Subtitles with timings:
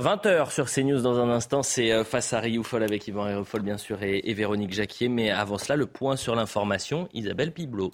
[0.00, 3.78] 20h sur CNews dans un instant, c'est euh, face à Rioufol avec Yvan Rioufol bien
[3.78, 5.08] sûr et, et Véronique Jacquier.
[5.08, 7.90] Mais avant cela, le point sur l'information, Isabelle Piblot.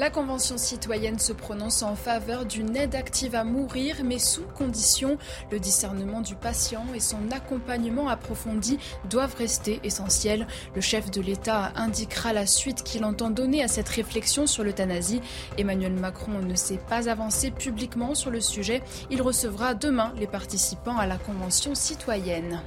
[0.00, 5.18] La Convention citoyenne se prononce en faveur d'une aide active à mourir, mais sous condition.
[5.50, 8.78] Le discernement du patient et son accompagnement approfondi
[9.10, 10.46] doivent rester essentiels.
[10.74, 15.20] Le chef de l'État indiquera la suite qu'il entend donner à cette réflexion sur l'euthanasie.
[15.58, 18.82] Emmanuel Macron ne s'est pas avancé publiquement sur le sujet.
[19.10, 22.62] Il recevra demain les participants à la Convention citoyenne.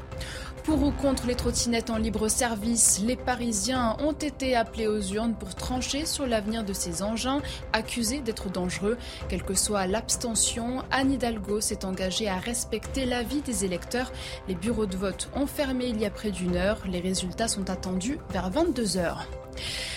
[0.63, 5.33] Pour ou contre les trottinettes en libre service, les Parisiens ont été appelés aux urnes
[5.33, 7.41] pour trancher sur l'avenir de ces engins
[7.73, 8.97] accusés d'être dangereux.
[9.27, 14.13] Quelle que soit l'abstention, Anne Hidalgo s'est engagée à respecter l'avis des électeurs.
[14.47, 16.79] Les bureaux de vote ont fermé il y a près d'une heure.
[16.87, 19.27] Les résultats sont attendus vers 22 heures.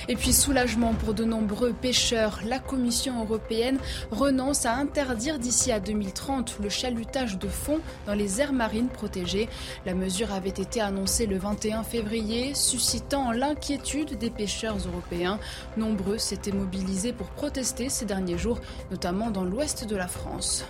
[0.08, 3.78] Et puis soulagement pour de nombreux pêcheurs, la Commission européenne
[4.10, 9.48] renonce à interdire d'ici à 2030 le chalutage de fond dans les aires marines protégées.
[9.84, 15.38] La mesure avait été annoncée le 21 février, suscitant l'inquiétude des pêcheurs européens.
[15.76, 20.64] Nombreux s'étaient mobilisés pour protester ces derniers jours, notamment dans l'ouest de la France.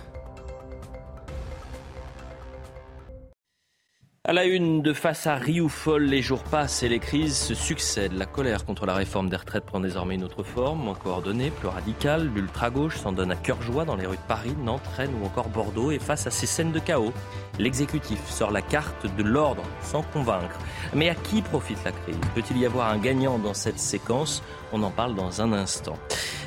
[4.29, 8.11] À la une de face à Rioufol, les jours passent et les crises se succèdent.
[8.11, 11.69] La colère contre la réforme des retraites prend désormais une autre forme, moins coordonnée, plus
[11.69, 12.29] radicale.
[12.35, 15.47] L'ultra-gauche s'en donne à cœur joie dans les rues de Paris, Nantes, Rennes ou encore
[15.47, 15.91] Bordeaux.
[15.91, 17.13] Et face à ces scènes de chaos,
[17.57, 20.59] l'exécutif sort la carte de l'ordre sans convaincre.
[20.93, 22.17] Mais à qui profite la crise?
[22.35, 24.43] Peut-il y avoir un gagnant dans cette séquence?
[24.73, 25.97] On en parle dans un instant.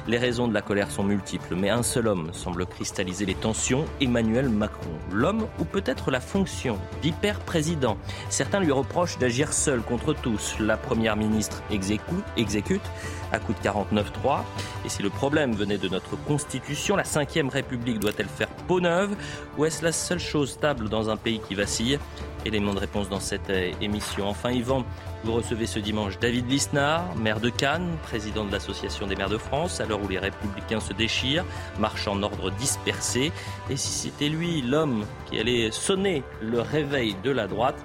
[0.06, 3.84] Les raisons de la colère sont multiples, mais un seul homme semble cristalliser les tensions,
[4.00, 4.90] Emmanuel Macron.
[5.12, 7.96] L'homme ou peut-être la fonction d'hyper-président.
[8.28, 10.56] Certains lui reprochent d'agir seul contre tous.
[10.58, 12.82] La première ministre exécute,
[13.32, 14.40] à coup de 49-3.
[14.84, 19.14] Et si le problème venait de notre Constitution, la Ve République doit-elle faire peau neuve
[19.58, 21.98] Ou est-ce la seule chose stable dans un pays qui vacille?
[22.44, 24.26] Élément de réponse dans cette euh, émission.
[24.26, 24.84] Enfin, Yvan,
[25.24, 29.36] vous recevez ce dimanche David Lisnard, maire de Cannes, président de l'Association des maires de
[29.36, 31.44] France, à l'heure où les républicains se déchirent,
[31.78, 33.32] marchent en ordre dispersé.
[33.68, 37.76] Et si c'était lui, l'homme qui allait sonner le réveil de la droite,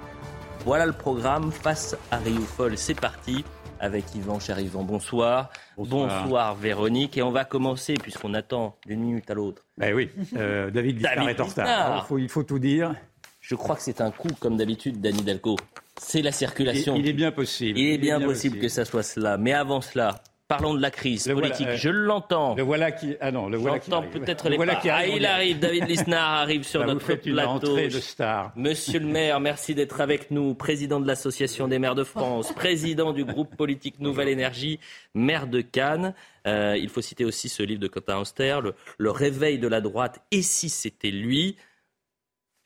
[0.64, 2.78] voilà le programme face à Rioufol.
[2.78, 3.44] C'est parti
[3.80, 4.82] avec Yvan, cher Yvan.
[4.82, 5.50] Bonsoir.
[5.76, 6.54] bonsoir.
[6.54, 7.18] Véronique.
[7.18, 9.62] Et on va commencer, puisqu'on attend d'une minute à l'autre.
[9.76, 12.04] Ben oui, euh, David Lisnard est en retard.
[12.04, 12.94] Il faut, il faut tout dire.
[13.40, 15.56] Je crois que c'est un coup, comme d'habitude, d'Annie Delco.
[16.00, 16.96] C'est la circulation.
[16.96, 17.78] Il, est bien possible.
[17.78, 19.38] Il est bien, possible, que ça soit cela.
[19.38, 21.66] Mais avant cela, Parlons de la crise politique.
[21.66, 22.54] Euh, je l'entends.
[22.54, 23.16] Le voilà qui.
[23.20, 23.90] Ah non, le voilà qui.
[23.90, 25.58] J'entends peut-être les voilà qui ah, il arrive.
[25.58, 27.76] David Lisnard arrive sur bah, notre vous faites plateau.
[27.76, 28.52] Une de star.
[28.54, 30.54] Monsieur le maire, merci d'être avec nous.
[30.54, 34.78] Président de l'Association des maires de France, président du groupe politique Nouvelle Énergie,
[35.14, 36.14] maire de Cannes.
[36.46, 39.80] Euh, il faut citer aussi ce livre de Quentin Auster, le, le réveil de la
[39.80, 40.20] droite.
[40.30, 41.56] Et si c'était lui?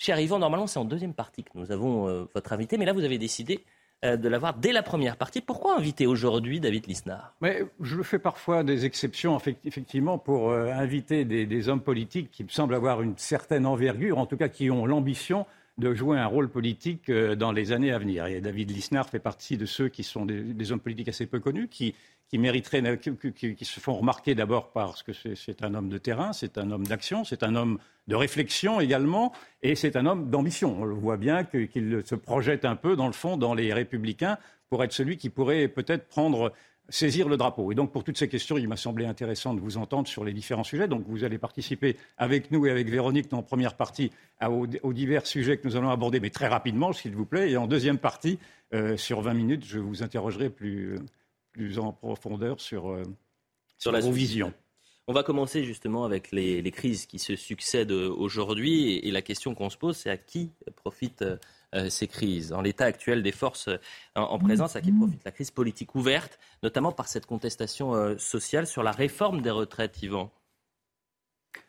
[0.00, 2.94] Cher Yvan, normalement, c'est en deuxième partie que nous avons euh, votre invité, mais là,
[2.94, 3.66] vous avez décidé
[4.02, 5.42] euh, de l'avoir dès la première partie.
[5.42, 7.34] Pourquoi inviter aujourd'hui David Lisnard?
[7.42, 12.48] Mais Je fais parfois des exceptions, effectivement, pour euh, inviter des, hommes politiques qui me
[12.48, 15.44] semblent avoir une certaine envergure, en tout cas qui ont l'ambition
[15.76, 18.24] de jouer un rôle politique dans les années à venir.
[18.24, 21.40] Et David Lisnard fait partie de ceux qui sont des, des hommes politiques assez peu
[21.40, 21.94] connus, qui
[22.30, 26.58] qui mériteraient, qui, se font remarquer d'abord parce que c'est un homme de terrain, c'est
[26.58, 29.32] un homme d'action, c'est un homme de réflexion également,
[29.62, 30.80] et c'est un homme d'ambition.
[30.80, 34.38] On le voit bien qu'il se projette un peu, dans le fond, dans les républicains,
[34.68, 36.52] pour être celui qui pourrait peut-être prendre
[36.88, 37.72] saisir le drapeau.
[37.72, 40.32] Et donc, pour toutes ces questions, il m'a semblé intéressant de vous entendre sur les
[40.32, 40.86] différents sujets.
[40.86, 44.12] Donc, vous allez participer avec nous et avec Véronique la première partie
[44.42, 47.50] aux, divers sujets que nous allons aborder, mais très rapidement, s'il vous plaît.
[47.50, 48.38] Et en deuxième partie,
[48.72, 50.96] euh, sur 20 minutes, je vous interrogerai plus,
[51.52, 53.02] plus en profondeur sur, euh,
[53.78, 54.52] sur, la vision.
[55.06, 59.70] On va commencer justement avec les, crises qui se succèdent aujourd'hui et, la question qu'on
[59.70, 61.24] se pose, c'est à qui profite
[61.88, 62.52] ces crises?
[62.52, 63.68] En l'état actuel des forces
[64.14, 68.84] en, présence, à qui profite la crise politique ouverte, notamment par cette contestation sociale sur
[68.84, 70.30] la réforme des retraites, Yvan?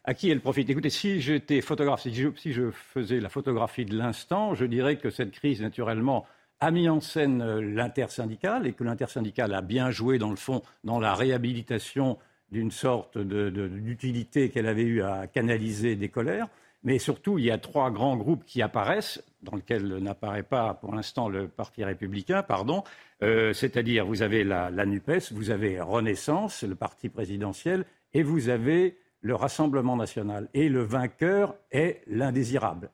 [0.04, 0.69] À qui elle profite?
[0.69, 5.31] Écoutez, si j'étais photographe, si je, faisais la photographie de l'instant, je dirais que cette
[5.31, 6.25] crise, naturellement,
[6.62, 10.62] a mis en scène euh, l'intersyndicale et que l'intersyndicale a bien joué, dans le fond,
[10.84, 12.18] dans la réhabilitation
[12.52, 16.48] d'une sorte d'utilité qu'elle avait eue à canaliser des colères.
[16.84, 20.94] Mais surtout, il y a trois grands groupes qui apparaissent, dans lesquels n'apparaît pas pour
[20.94, 22.84] l'instant le Parti républicain, pardon.
[23.24, 28.50] Euh, c'est-à-dire, vous avez la, la, NUPES, vous avez Renaissance, le parti présidentiel, et vous
[28.50, 30.50] avez le Rassemblement national.
[30.53, 32.89] Et le vainqueur est l'indésirable.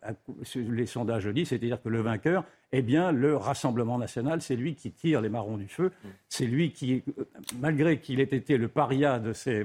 [0.56, 4.42] Les sondages le disent, c'est-à-dire que le vainqueur est bien le Rassemblement national.
[4.42, 5.92] C'est lui qui tire les marrons du feu.
[6.28, 7.04] C'est lui qui,
[7.60, 9.64] malgré qu'il ait été le paria de ces,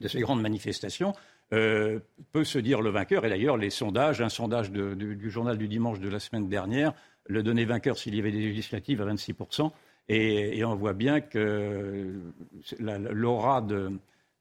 [0.00, 1.12] de ces grandes manifestations,
[1.52, 1.98] euh,
[2.32, 3.24] peut se dire le vainqueur.
[3.24, 6.92] Et d'ailleurs, les sondages, un sondage du journal du dimanche de la semaine dernière,
[7.26, 9.70] le donnait vainqueur s'il y avait des législatives à 26%.
[10.10, 12.14] Et, et on voit bien que
[12.78, 13.92] l'aura de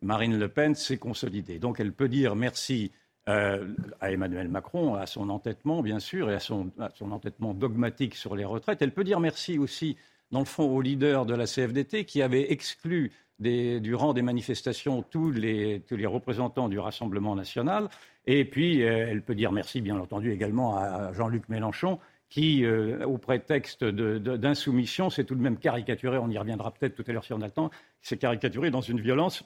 [0.01, 1.59] Marine Le Pen s'est consolidée.
[1.59, 2.91] Donc elle peut dire merci
[3.29, 3.67] euh,
[3.99, 6.71] à Emmanuel Macron, à son entêtement, bien sûr, et à son,
[7.01, 8.81] entêtement dogmatique sur les retraites.
[8.81, 9.97] Elle peut dire merci aussi,
[10.31, 15.03] dans le fond, au leader de la CFDT qui avait exclu du rang des manifestations
[15.03, 17.89] tous les, représentants du Rassemblement national.
[18.25, 23.05] Et puis, euh, elle peut dire merci, bien entendu, également à Jean-Luc Mélenchon, qui, euh,
[23.05, 27.23] au prétexte d'insoumission, s'est tout de même caricaturé, on y reviendra peut-être tout à l'heure
[27.23, 27.71] si on a le temps,
[28.01, 29.43] s'est caricaturé dans une violence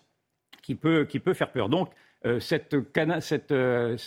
[0.62, 1.70] qui peut, faire peur.
[1.70, 1.90] Donc,
[2.26, 2.40] euh,
[2.74, 3.98] euh,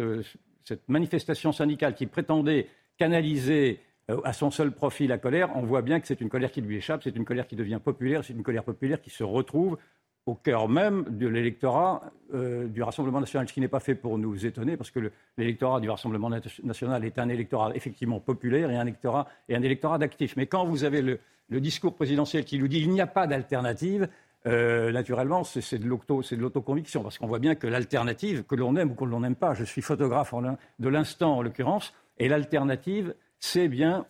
[0.00, 0.22] euh,
[0.64, 2.68] cette, manifestation syndicale qui prétendait
[2.98, 3.80] canaliser
[4.24, 6.76] à son seul profit la colère, on voit bien que c'est une colère qui lui
[6.76, 9.76] échappe, c'est une colère qui devient populaire, c'est une colère populaire qui se retrouve
[10.24, 12.02] au cœur même de l'électorat
[12.32, 15.90] du Rassemblement national, ce qui n'est pas fait pour nous étonner, parce que l'électorat du
[15.90, 16.30] Rassemblement
[16.62, 20.36] national est un électorat effectivement populaire et un électorat, électorat d'actifs.
[20.36, 23.26] Mais quand vous avez le, le discours présidentiel qui nous dit il n'y a pas
[23.26, 24.08] d'alternative,
[24.46, 28.94] euh, naturellement, c'est de l'autoconviction, parce qu'on voit bien que l'alternative, que l'on aime ou
[28.94, 30.32] que l'on n'aime pas, je suis photographe
[30.78, 34.06] de l'instant en l'occurrence, et l'alternative, c'est bien,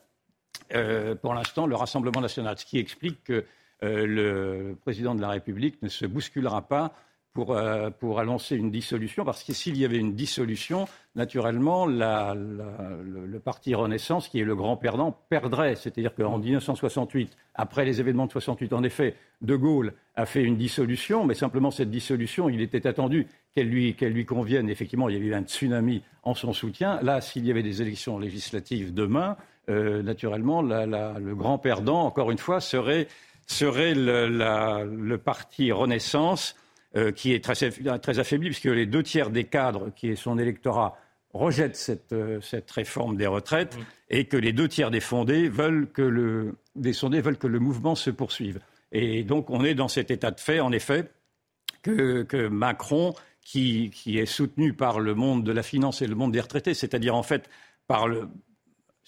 [0.74, 3.44] euh, pour l'instant, le Rassemblement national, ce qui explique que
[3.84, 6.92] euh, le président de la République ne se bousculera pas
[7.38, 12.34] pour, euh, pour annoncer une dissolution, parce que s'il y avait une dissolution, naturellement, la,
[12.34, 15.76] le, le, parti Renaissance, qui est le grand perdant, perdrait.
[15.76, 20.56] C'est-à-dire qu'en 1968, après les événements de 68, en effet, De Gaulle a fait une
[20.56, 24.68] dissolution, mais simplement cette dissolution, il était attendu qu'elle lui, qu'elle lui convienne.
[24.68, 26.98] Effectivement, il y avait eu un tsunami en son soutien.
[27.02, 29.36] Là, s'il y avait des élections législatives demain,
[29.68, 30.86] euh, naturellement, la,
[31.20, 33.06] le grand perdant, encore une fois, serait,
[33.46, 36.56] serait le, le parti Renaissance
[36.96, 40.96] euh, qui est très, affaibli, puisque les deux tiers des cadres, qui est son électorat,
[41.34, 42.40] rejettent cette, euh,
[42.74, 43.82] réforme des retraites, mmh.
[44.10, 47.58] et que les deux tiers des fondés veulent que le, des sondés veulent que le
[47.58, 48.60] mouvement se poursuive.
[48.92, 51.10] Et donc on est dans cet état de fait, en effet,
[51.82, 56.40] que, Macron, qui, est soutenu par le monde de la finance et le monde des
[56.40, 57.48] retraités, c'est-à-dire en fait
[57.86, 58.28] par le,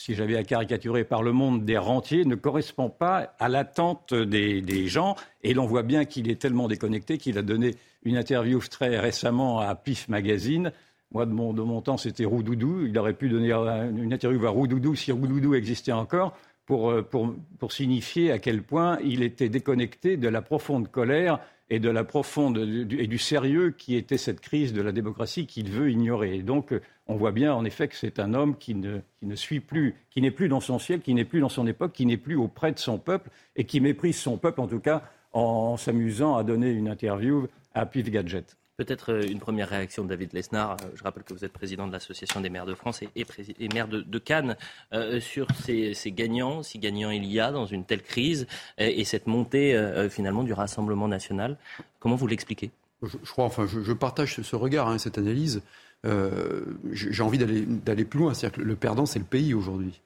[0.01, 4.89] si j'avais à caricaturer, par le monde des rentiers ne correspond pas à l'attente des,
[4.89, 5.15] gens.
[5.43, 9.61] Et l'on voit bien qu'il est tellement déconnecté qu'il a donné une interview très récemment
[9.61, 10.73] à PIF Magazine.
[11.13, 12.87] Moi, de mon, de mon temps, c'était Roudoudou.
[12.87, 16.35] Il aurait pu donner une interview à Roudoudou si Roudoudou existait encore.
[16.65, 21.79] Pour, pour, pour, signifier à quel point il était déconnecté de la profonde colère et
[21.79, 25.91] de la profonde et du sérieux qui était cette crise de la démocratie qu'il veut
[25.91, 26.35] ignorer.
[26.35, 26.75] Et donc,
[27.07, 29.95] on voit bien en effet que c'est un homme qui ne, qui ne suit plus,
[30.11, 32.37] qui n'est plus dans son siècle, qui n'est plus dans son époque, qui n'est plus
[32.37, 36.43] auprès de son peuple et qui méprise son peuple, en tout cas en, s'amusant à
[36.43, 38.60] donner une interview à Pif Gadget.
[38.81, 40.71] Peut-être euh, une première réaction de David Lesnar.
[40.71, 43.89] Euh, je rappelle que vous êtes président de l'Association des maires de France et, maire
[43.89, 44.57] de, Cannes.
[44.95, 48.47] Euh, sur ces, gagnants, si gagnants il y a dans une telle crise
[48.79, 51.59] et, cette montée finalement du Rassemblement national,
[51.99, 52.71] comment vous l'expliquez?
[53.03, 55.61] Je, crois, enfin, je, partage ce, regard, hein, cette analyse.
[56.03, 58.33] J'ai envie d'aller plus loin.
[58.33, 60.01] C'est-à-dire que le perdant, c'est le pays aujourd'hui.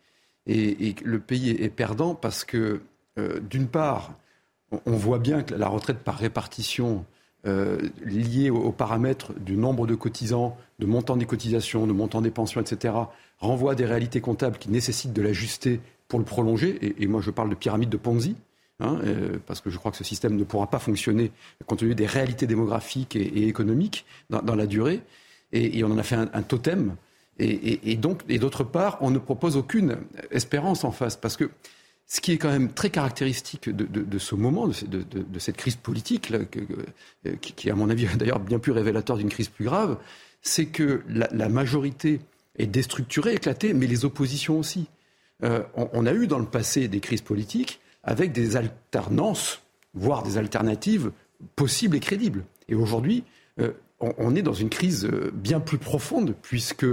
[0.48, 2.80] Et, le pays est perdant parce que,
[3.16, 4.14] d'une part,
[4.84, 7.06] on voit bien que la retraite par répartition
[7.46, 7.78] euh,
[8.50, 12.94] aux, paramètres du nombre de cotisants, de montant des cotisations, de montant des pensions, etc.,
[13.38, 16.94] renvoie à des réalités comptables qui nécessitent de l'ajuster pour le prolonger.
[17.02, 18.36] Et, moi, je parle de pyramide de Ponzi.
[18.80, 21.30] Hein, euh, parce que je crois que ce système ne pourra pas fonctionner
[21.64, 25.02] compte tenu des réalités démographiques et, économiques dans, la durée.
[25.52, 26.96] Et, on en a fait un, un totem.
[27.38, 29.98] Et, donc, et d'autre part, on ne propose aucune
[30.30, 31.50] espérance en face, parce que
[32.06, 36.32] ce qui est quand même très caractéristique de, ce moment, de, cette crise politique,
[37.40, 39.98] qui, à mon avis, d'ailleurs bien plus révélateur d'une crise plus grave,
[40.42, 42.20] c'est que la, majorité
[42.56, 44.86] est déstructurée, éclatée, mais les oppositions aussi.
[45.42, 49.62] on, a eu dans le passé des crises politiques avec des alternances,
[49.94, 51.10] voire des alternatives
[51.56, 52.44] possibles et crédibles.
[52.68, 53.24] Et aujourd'hui,
[53.98, 56.86] on, est dans une crise bien plus profonde, puisque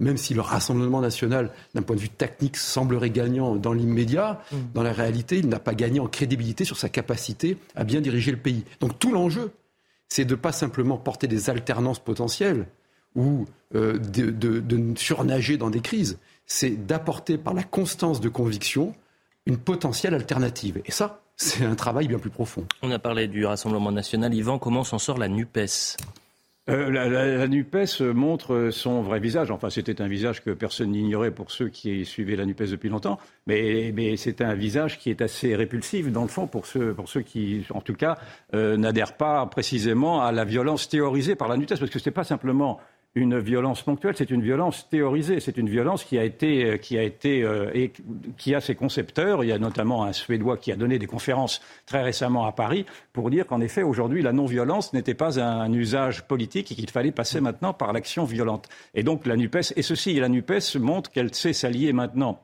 [0.00, 4.56] même si le Rassemblement national, d'un point de vue technique, semblerait gagnant dans l'immédiat, mm.
[4.74, 8.30] dans la réalité, il n'a pas gagné en crédibilité sur sa capacité à bien diriger
[8.30, 8.64] le pays.
[8.80, 9.52] Donc tout l'enjeu,
[10.08, 12.66] c'est de ne pas simplement porter des alternances potentielles
[13.14, 18.94] ou euh, de, de surnager dans des crises, c'est d'apporter par la constance de conviction
[19.46, 20.80] une potentielle alternative.
[20.84, 22.64] Et ça, c'est un travail bien plus profond.
[22.82, 24.32] On a parlé du Rassemblement national.
[24.34, 25.96] Yvan, comment s'en sort la NUPES?
[26.70, 29.50] Euh, la, NUPES montre son vrai visage.
[29.50, 33.18] Enfin, c'était un visage que personne n'ignorait pour ceux qui suivaient la NUPES depuis longtemps.
[33.48, 36.94] Mais, c'est un visage qui est assez répulsif, dans le fond, pour ceux,
[37.26, 38.16] qui, en tout cas,
[38.54, 41.78] euh, n'adhèrent pas précisément à la violence théorisée par la NUPES.
[41.80, 42.78] Parce que ce n'est pas simplement
[43.14, 46.96] une violence ponctuelle, c'est une violence théorisée, c'est une violence qui a été, euh, qui
[46.96, 47.92] a été, euh, et
[48.38, 49.44] qui a ses concepteurs.
[49.44, 52.86] Il y a notamment un Suédois qui a donné des conférences très récemment à Paris
[53.12, 57.12] pour dire qu'en effet, aujourd'hui, la non-violence n'était pas un, usage politique et qu'il fallait
[57.12, 58.68] passer maintenant par l'action violente.
[58.94, 62.40] Et donc la NUPES, et ceci, la NUPES montre qu'elle sait s'allier maintenant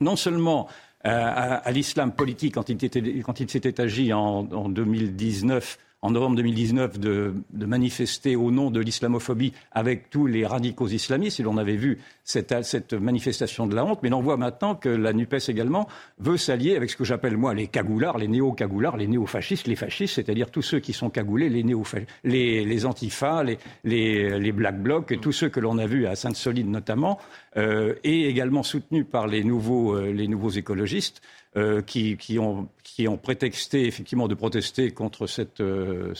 [0.00, 0.68] non seulement
[1.06, 7.34] euh, à, l'islam politique quand il, s'était agi en, en 2019 en novembre 2019 de,
[7.52, 11.40] de manifester au nom de l'islamophobie avec tous les radicaux islamistes.
[11.40, 14.00] Et l'on avait vu cette, cette, manifestation de la honte.
[14.02, 15.88] Mais l'on voit maintenant que la NUPES également
[16.18, 20.14] veut s'allier avec ce que j'appelle moi les cagoulards, les néo-cagoulards, les néo-fascistes, les fascistes,
[20.14, 21.82] c'est-à-dire tous ceux qui sont cagoulés, les néo
[22.24, 26.16] les, les antifas, les, les, les black blocs, tous ceux que l'on a vus à
[26.16, 27.18] Sainte-Solide notamment,
[27.56, 31.22] euh, et également soutenus par les nouveaux, euh, les nouveaux écologistes.
[31.56, 32.68] Euh, qui, ont,
[33.16, 36.12] prétexté effectivement de protester contre cette, euh,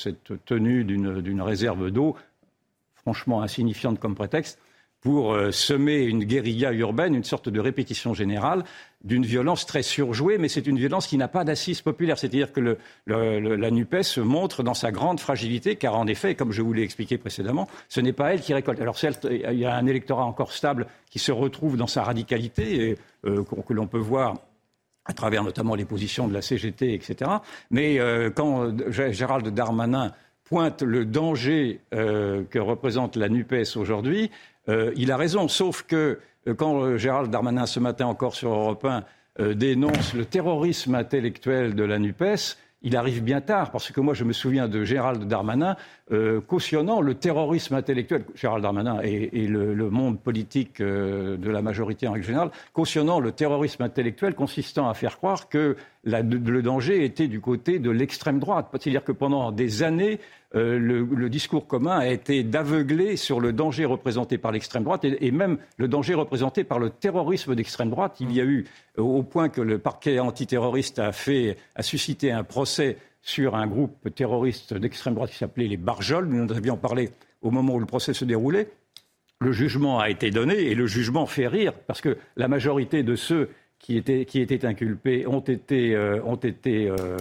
[0.46, 2.16] tenue d'une réserve d'eau,
[2.94, 4.58] franchement insignifiante comme prétexte,
[5.02, 8.64] pour euh, semer une guérilla urbaine, une sorte de répétition générale
[9.04, 12.18] d'une violence très surjouée, mais c'est une violence qui n'a pas d'assise populaire.
[12.18, 16.62] C'est-à-dire que la NUPES se montre dans sa grande fragilité, car en effet, comme je
[16.62, 18.80] vous l'ai expliqué précédemment, ce n'est pas elle qui récolte.
[18.80, 22.90] Alors certes, il y a un électorat encore stable qui se retrouve dans sa radicalité,
[22.90, 24.36] et, que l'on peut voir
[25.08, 27.30] à travers notamment les positions de la CGT, etc.
[27.70, 30.12] Mais euh, quand Gérald Darmanin
[30.44, 34.30] pointe le danger euh, que représente la NUPES aujourd'hui,
[34.68, 36.20] euh, il a raison, sauf que
[36.56, 41.98] quand Gérald Darmanin, ce matin encore sur Europe 1, dénonce le terrorisme intellectuel de la
[41.98, 45.76] NUPES, il arrive bien tard, parce que moi je me souviens de Gérald Darmanin
[46.12, 52.06] euh, cautionnant le terrorisme intellectuel, Gérald Darmanin et, le, monde politique euh, de la majorité
[52.06, 57.28] en règle générale, cautionnant le terrorisme intellectuel consistant à faire croire que le danger était
[57.28, 58.68] du côté de l'extrême droite.
[58.72, 60.20] C'est-à-dire que pendant des années,
[60.54, 65.30] euh, le, discours commun a été d'aveugler sur le danger représenté par l'extrême droite et,
[65.30, 68.16] même le danger représenté par le terrorisme d'extrême droite.
[68.20, 72.44] Il y a eu, au point que le parquet antiterroriste a, fait, a suscité un
[72.44, 76.26] procès sur un groupe terroriste d'extrême droite qui s'appelait les Barjols.
[76.26, 77.10] Nous en avions parlé
[77.42, 78.70] au moment où le procès se déroulait.
[79.40, 83.14] Le jugement a été donné et le jugement fait rire parce que la majorité de
[83.16, 87.16] ceux qui étaient, qui étaient inculpés ont été, euh, ont été euh,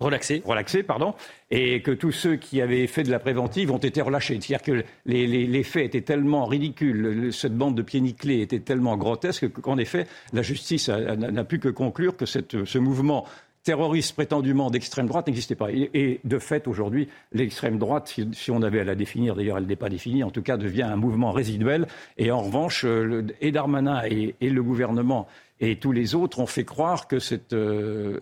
[0.00, 0.42] relaxés.
[0.44, 1.14] relaxés pardon,
[1.50, 4.38] et que tous ceux qui avaient fait de la préventive ont été relâchés.
[4.40, 8.60] C'est-à-dire que les, les, les, faits étaient tellement ridicules, cette bande de pieds nickelés était
[8.60, 13.24] tellement grotesque qu'en effet, la justice n'a pu que conclure que cette, ce mouvement
[13.66, 15.72] terroriste prétendument d'extrême droite n'existait pas.
[15.72, 19.74] Et, de fait, aujourd'hui, l'extrême droite, si, on avait à la définir, d'ailleurs elle n'est
[19.74, 21.88] pas définie, en tout cas devient un mouvement résiduel.
[22.16, 25.26] Et en revanche, euh, et Darmanin et, le gouvernement
[25.58, 28.20] et tous les autres ont fait croire que cette, euh,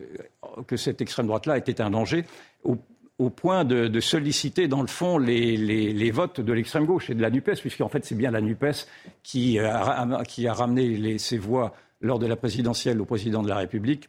[0.98, 2.24] extrême droite-là était un danger.
[2.64, 7.22] Au, point de, solliciter, dans le fond, les, les, votes de l'extrême gauche et de
[7.22, 8.88] la NUPES, puisqu'en fait, c'est bien la NUPES
[9.22, 13.56] qui a, qui a ramené ses voix lors de la présidentielle au président de la
[13.56, 14.08] République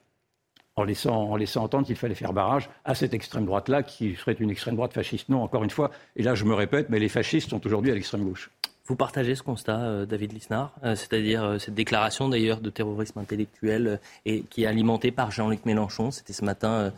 [0.76, 4.34] en laissant, en laissant entendre qu'il fallait faire barrage à cette extrême droite-là, qui serait
[4.34, 5.30] une extrême droite fasciste.
[5.30, 7.94] Non, encore une fois, et là je me répète, mais les fascistes sont aujourd'hui à
[7.94, 8.50] l'extrême gauche.
[8.88, 13.18] Vous partagez ce constat, euh, David Lisnard, euh, c'est-à-dire euh, cette déclaration d'ailleurs de terrorisme
[13.18, 16.12] intellectuel et qui est alimentée par Jean-Luc Mélenchon.
[16.12, 16.92] C'était ce matin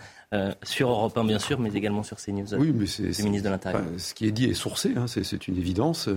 [0.63, 2.53] sur Europe 1 bien sûr, mais également sur CNews.
[2.55, 3.84] Oui, mais c'est ministre de l'Intérieur.
[3.98, 6.10] ce qui est dit est sourcé, hein, c'est une évidence.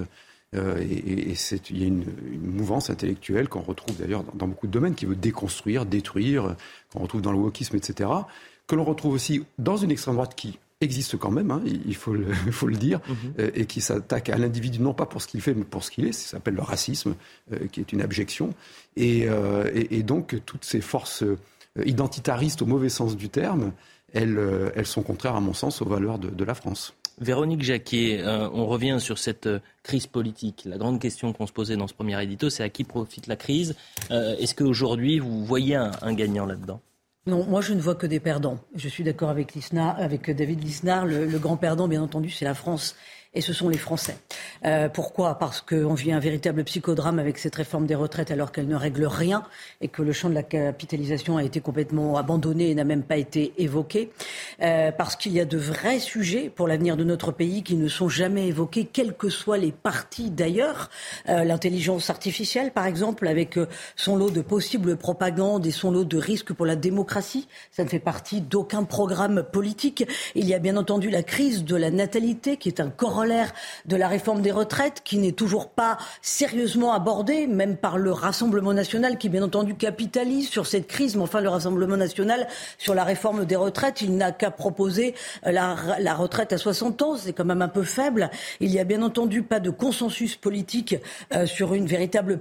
[0.56, 1.34] Euh, et,
[1.70, 2.04] il y a une,
[2.42, 6.56] mouvance intellectuelle qu'on retrouve d'ailleurs dans, beaucoup de domaines qui veut déconstruire, détruire,
[6.92, 8.10] qu'on retrouve dans le wokisme, etc.
[8.66, 12.14] Que l'on retrouve aussi dans une extrême droite qui existe quand même, hein, il, faut
[12.14, 13.14] le, il faut le dire, mhm.
[13.38, 15.90] euh, et qui s'attaque à l'individu non pas pour ce qu'il fait, mais pour ce
[15.90, 16.12] qu'il est.
[16.12, 17.14] Ça s'appelle le racisme,
[17.52, 18.54] euh, qui est une abjection.
[18.96, 19.28] Et,
[19.74, 21.22] et, donc toutes ces forces
[21.84, 23.72] identitaristes au mauvais sens du terme,
[24.12, 26.94] elles, elles sont contraires, à mon sens, aux valeurs de, de la France.
[27.20, 30.62] Véronique Jacquet, euh, on revient sur cette euh, crise politique.
[30.64, 33.36] La grande question qu'on se posait dans ce premier édito, c'est à qui profite la
[33.36, 33.76] crise?
[34.10, 36.80] Euh, Est-ce qu'aujourd'hui, vous voyez un, gagnant là-dedans?
[37.26, 38.58] Non, moi je ne vois que des perdants.
[38.74, 41.04] Je suis d'accord avec, avec David Lisnard.
[41.04, 42.96] le, grand perdant, bien entendu, c'est la France
[43.32, 44.16] et ce sont les Français.
[44.64, 45.38] Euh, pourquoi?
[45.38, 49.06] Parce qu'on vit un véritable psychodrame avec cette réforme des retraites alors qu'elle ne règle
[49.06, 49.44] rien
[49.80, 53.18] et que le champ de la capitalisation a été complètement abandonné et n'a même pas
[53.18, 54.10] été évoqué.
[54.62, 57.86] Euh, parce qu'il y a de vrais sujets pour l'avenir de notre pays qui ne
[57.86, 60.90] sont jamais évoqués, quels que soient les partis d'ailleurs.
[61.28, 63.58] Euh, L'intelligence artificielle, par exemple, avec
[63.96, 67.88] son lot de possibles propagandes et son lot de risques pour la démocratie, ça ne
[67.88, 70.04] fait partie d'aucun programme politique.
[70.34, 73.52] Il y a bien entendu la crise de la natalité qui est un corps l'air
[73.86, 78.72] de la réforme des retraites qui n'est toujours pas sérieusement abordée, même par le Rassemblement
[78.72, 81.16] national qui, bien entendu, capitalise sur cette crise.
[81.16, 82.48] Mais enfin, le Rassemblement national,
[82.78, 85.14] sur la réforme des retraites, il n'a qu'à proposer
[85.46, 87.16] euh, la, retraite à 60 ans.
[87.16, 88.30] C'est quand même un peu faible.
[88.60, 90.96] Il n'y a bien entendu pas de consensus politique
[91.34, 92.40] euh, sur une véritable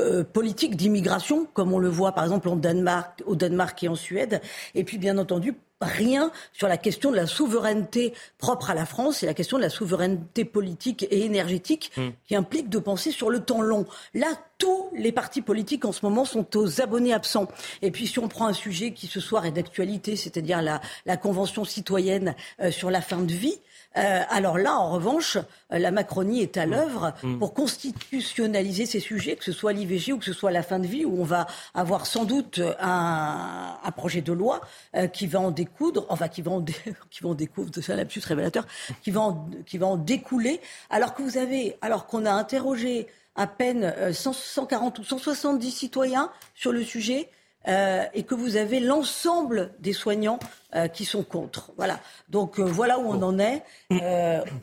[0.00, 4.40] euh, politique d'immigration, comme on le voit par exemple Danemark, au Danemark et en Suède,
[4.74, 5.54] et puis bien entendu
[5.84, 9.62] rien sur la question de la souveraineté propre à la France et la question de
[9.62, 12.10] la souveraineté politique et énergétique hmm.
[12.26, 13.86] qui implique de penser sur le temps long.
[14.14, 17.48] Là, tous les partis politiques en ce moment sont aux abonnés absents.
[17.82, 21.16] Et puis si on prend un sujet qui ce soir est d'actualité, c'est-à-dire la, la,
[21.16, 23.58] Convention citoyenne euh, sur la fin de vie,
[23.96, 26.70] euh, alors là, en revanche, euh, la Macronie est à mmh.
[26.70, 27.38] l'œuvre mmh.
[27.38, 30.86] pour constitutionnaliser ces sujets, que ce soit l'IVG ou que ce soit la fin de
[30.86, 34.60] vie, où on va avoir sans doute un, un projet de loi
[34.96, 36.62] euh, qui va en découdre, enfin qui va en,
[37.10, 38.66] qui va en découdre, c'est un lapsus révélateur,
[39.02, 40.60] qui va en, qui va en découler,
[40.90, 46.70] alors que vous avez, alors qu'on a interrogé à peine 140 ou 170 citoyens sur
[46.70, 47.28] le sujet,
[47.66, 50.38] euh, et que vous avez l'ensemble des soignants
[50.74, 51.72] euh, qui sont contre.
[51.76, 51.98] Voilà.
[52.28, 53.62] Donc euh, voilà où on en est.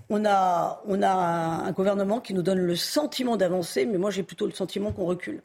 [0.09, 4.23] on a, on a un, gouvernement qui nous donne le sentiment d'avancer, mais moi j'ai
[4.23, 5.41] plutôt le sentiment qu'on recule.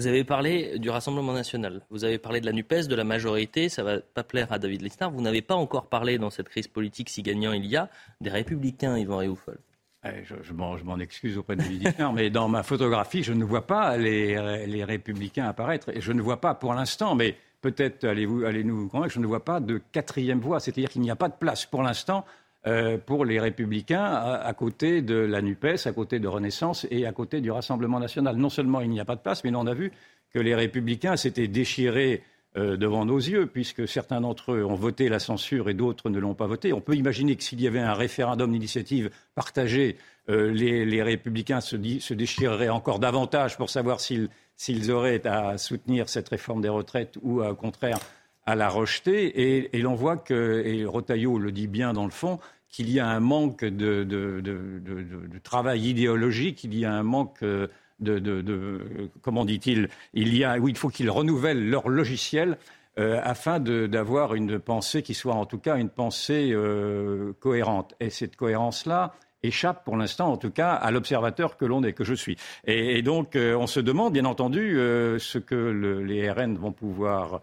[0.00, 3.68] Vous avez parlé du Rassemblement national, vous avez parlé de la NUPES, de la majorité,
[3.68, 5.12] ça va pas plaire à David Lisnard.
[5.12, 7.88] Vous n'avez pas encore parlé dans cette crise politique, si gagnant il y a,
[8.20, 9.58] des républicains, Yvan Réoufol.
[10.04, 13.96] Eh, je, m'en excuse auprès de l'éditeur, mais dans ma photographie, je ne vois pas
[13.96, 15.90] les, les républicains apparaître.
[15.96, 19.26] Et je ne vois pas pour l'instant, mais peut-être allez-vous allez nous convaincre, je ne
[19.26, 20.58] vois pas de quatrième voie.
[20.58, 22.24] C'est-à-dire qu'il n'y a pas de place pour l'instant
[22.66, 27.06] euh, pour les républicains à, à, côté de la NUPES, à côté de Renaissance et
[27.06, 28.36] à côté du Rassemblement national.
[28.36, 29.92] Non seulement il n'y a pas de place, mais on a vu
[30.32, 32.22] que les républicains s'étaient déchirés
[32.58, 36.18] euh, devant nos yeux, puisque certains d'entre eux ont voté la censure et d'autres ne
[36.18, 36.74] l'ont pas voté.
[36.74, 39.96] On peut imaginer que s'il y avait un référendum d'initiative partagé,
[40.28, 46.60] euh, les, républicains se, déchireraient encore davantage pour savoir s'ils auraient à soutenir cette réforme
[46.60, 47.98] des retraites ou au contraire
[48.44, 49.70] à la rejeter.
[49.74, 52.38] Et, l'on voit que, et Rotaillot le dit bien dans le fond,
[52.68, 54.06] qu'il y a un manque de,
[55.42, 57.42] travail idéologique, il y a un manque
[58.02, 58.88] de,
[59.22, 62.58] comment dit-il, il y a, il faut qu'ils renouvellent leur logiciel
[62.98, 67.94] euh, afin d'avoir une pensée qui soit en tout cas une pensée euh, cohérente.
[68.00, 72.04] Et cette cohérence-là échappe pour l'instant, en tout cas, à l'observateur que l'on est, que
[72.04, 72.36] je suis.
[72.64, 75.54] Et, donc, euh, on se demande, bien entendu, ce que
[76.04, 77.40] les RN vont pouvoir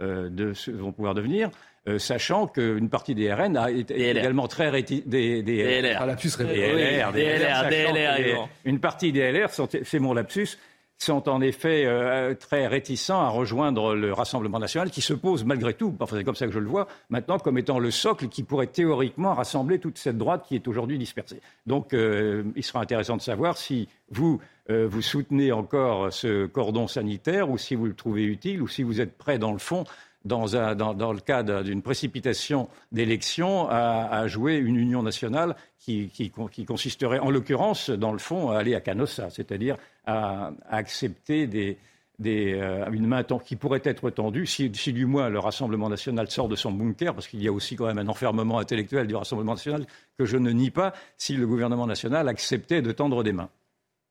[0.00, 1.50] devenir.
[1.88, 5.04] Euh, sachant qu'une partie des RN a été également très réti...
[5.06, 5.98] des, des, LR.
[6.00, 9.50] Ah, lapsus DLR, DLR, Une partie des LR,
[9.84, 10.58] c'est mon lapsus,
[10.98, 15.74] sont en effet euh, très réticents à rejoindre le Rassemblement national qui se pose malgré
[15.74, 18.42] tout, enfin c'est comme ça que je le vois, maintenant comme étant le socle qui
[18.42, 21.40] pourrait théoriquement rassembler toute cette droite qui est aujourd'hui dispersée.
[21.66, 27.50] Donc euh, il sera intéressant de savoir si vous, vous soutenez encore ce cordon sanitaire
[27.50, 29.84] ou si vous le trouvez utile ou si vous êtes prêt dans le fond
[30.26, 36.32] dans, le cadre d'une précipitation d'élection, à, jouer une union nationale qui,
[36.66, 41.78] consisterait, en l'occurrence, dans le fond, à aller à Canossa, c'est-à-dire à, accepter
[42.24, 46.48] euh, une main qui pourrait être tendue si, si, du moins le Rassemblement national sort
[46.48, 49.54] de son bunker, parce qu'il y a aussi quand même un enfermement intellectuel du Rassemblement
[49.54, 49.86] national
[50.18, 53.50] que je ne nie pas, si le gouvernement national acceptait de tendre des mains.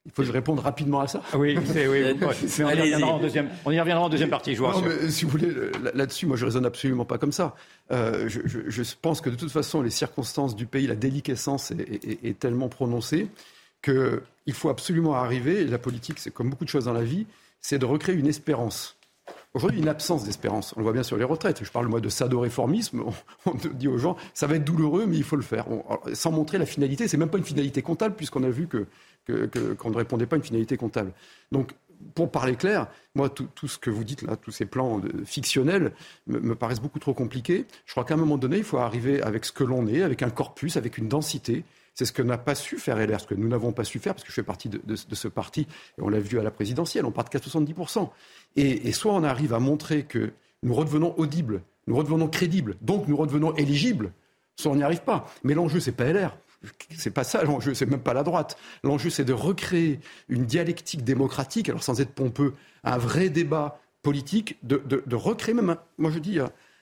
[0.05, 1.21] Il faut que je réponde rapidement à ça.
[1.33, 2.03] Oui, c'est oui.
[2.21, 5.09] on, y reviendra en deuxième, on y reviendra en deuxième partie, je vous non, mais,
[5.09, 5.51] si vous voulez,
[5.93, 7.55] là-dessus, moi, je raisonne absolument pas comme ça.
[7.91, 11.71] Euh, je, je, je, pense que de toute façon, les circonstances du pays, la déliquescence
[11.71, 13.27] est, est, est tellement prononcée
[13.83, 17.25] qu'il faut absolument arriver, et la politique, c'est comme beaucoup de choses dans la vie,
[17.61, 18.97] c'est de recréer une espérance.
[19.55, 20.73] Aujourd'hui, une absence d'espérance.
[20.75, 21.63] On le voit bien sur les retraites.
[21.63, 23.05] Je parle, moi, de sado-réformisme.
[23.45, 25.65] On, dit aux gens, ça va être douloureux, mais il faut le faire.
[26.13, 27.07] sans montrer la finalité.
[27.07, 28.85] C'est même pas une finalité comptable, puisqu'on a vu que
[29.27, 31.11] qu'on ne répondait pas à une finalité comptable.
[31.51, 31.73] Donc
[32.13, 35.93] pour parler clair, moi, tout, ce que vous dites là, tous ces plans fictionnels,
[36.27, 37.65] me, paraissent beaucoup trop compliqués.
[37.85, 40.21] Je crois qu'à un moment donné, il faut arriver avec ce que l'on est, avec
[40.21, 41.63] un corpus, avec une densité.
[41.93, 44.13] C'est ce que n'a pas su faire LR, ce que nous n'avons pas su faire,
[44.13, 45.61] parce que je fais partie de, ce parti,
[45.97, 48.09] et on l'a vu à la présidentielle, on part de 70%.
[48.57, 50.33] Et, soit on arrive à montrer que
[50.63, 54.11] nous redevenons audibles, nous redevenons crédibles, donc nous redevenons éligibles,
[54.57, 55.25] soit on n'y arrive pas.
[55.43, 56.38] Mais l'enjeu, c'est pas LR.
[56.97, 58.58] C'est pas ça l'enjeu, c'est même pas la droite.
[58.84, 59.99] L'enjeu, c'est de recréer
[60.30, 66.12] une dialectique démocratique, alors sans être pompeux, un vrai débat politique, de, recréer même, moi
[66.12, 66.39] je dis,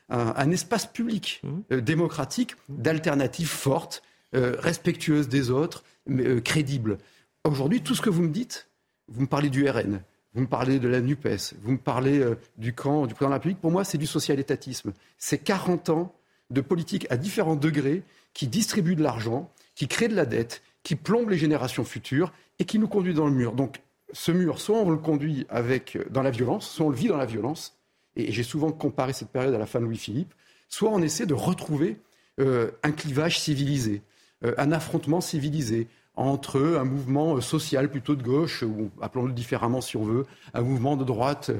[0.09, 1.49] un, espace public mmh.
[1.71, 4.03] euh, démocratique d'alternatives fortes,
[4.35, 6.97] euh, respectueuses des autres, mais euh, crédibles.
[7.45, 8.67] Aujourd'hui, tout ce que vous me dites,
[9.07, 10.01] vous me parlez du RN,
[10.33, 12.25] vous me parlez de la NUPES, vous me parlez
[12.57, 14.93] du camp du président de la République, pour moi, c'est du social-étatisme.
[15.17, 16.15] C'est 40 ans
[16.49, 20.95] de politique à différents degrés qui distribuent de l'argent, qui crée de la dette, qui
[20.95, 23.53] plombe les générations futures et qui nous conduit dans le mur.
[23.53, 23.81] Donc
[24.11, 27.17] ce mur, soit on le conduit avec, dans la violence, soit on le vit dans
[27.17, 27.77] la violence,
[28.15, 30.33] et j'ai souvent comparé cette période à la fin de Louis-Philippe,
[30.69, 31.97] soit on essaie de retrouver
[32.39, 34.01] euh, un clivage civilisé,
[34.43, 39.81] euh, un affrontement civilisé entre un mouvement euh, social plutôt de gauche, ou appelons-le différemment
[39.81, 41.51] si on veut, un mouvement de droite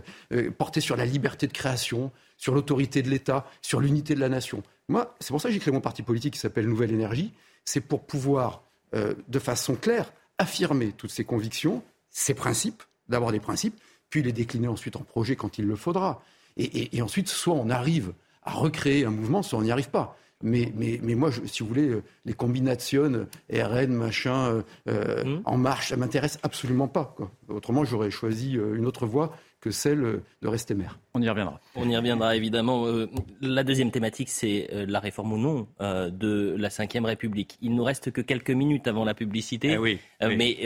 [0.58, 4.62] porté sur la liberté de création, sur l'autorité de l'État, sur l'unité de la nation.
[4.90, 7.34] Moi, c'est pour ça que j'ai créé mon parti politique qui s'appelle Nouvelle Énergie,
[7.66, 13.40] c'est pour pouvoir, euh, de façon claire, affirmer toutes ces convictions, ces principes, d'avoir des
[13.40, 16.24] principes, puis les décliner ensuite en projet quand il le faudra.
[16.56, 20.16] Et, ensuite, soit on arrive à recréer un mouvement, soit on n'y arrive pas.
[20.44, 25.42] Mais, mais, mais, moi, si vous voulez, euh, les combinations RN, machin, euh, mmh.
[25.46, 27.16] en marche, ça m'intéresse absolument pas.
[27.48, 31.00] Autrement, j'aurais choisi une autre voie que celle de rester maire.
[31.14, 31.62] On y reviendra.
[31.76, 32.86] On y reviendra évidemment.
[32.86, 37.58] Euh, la deuxième thématique, c'est euh, la réforme ou non euh, de la Ve République.
[37.62, 40.58] Il nous reste que quelques minutes avant la publicité, eh oui, mais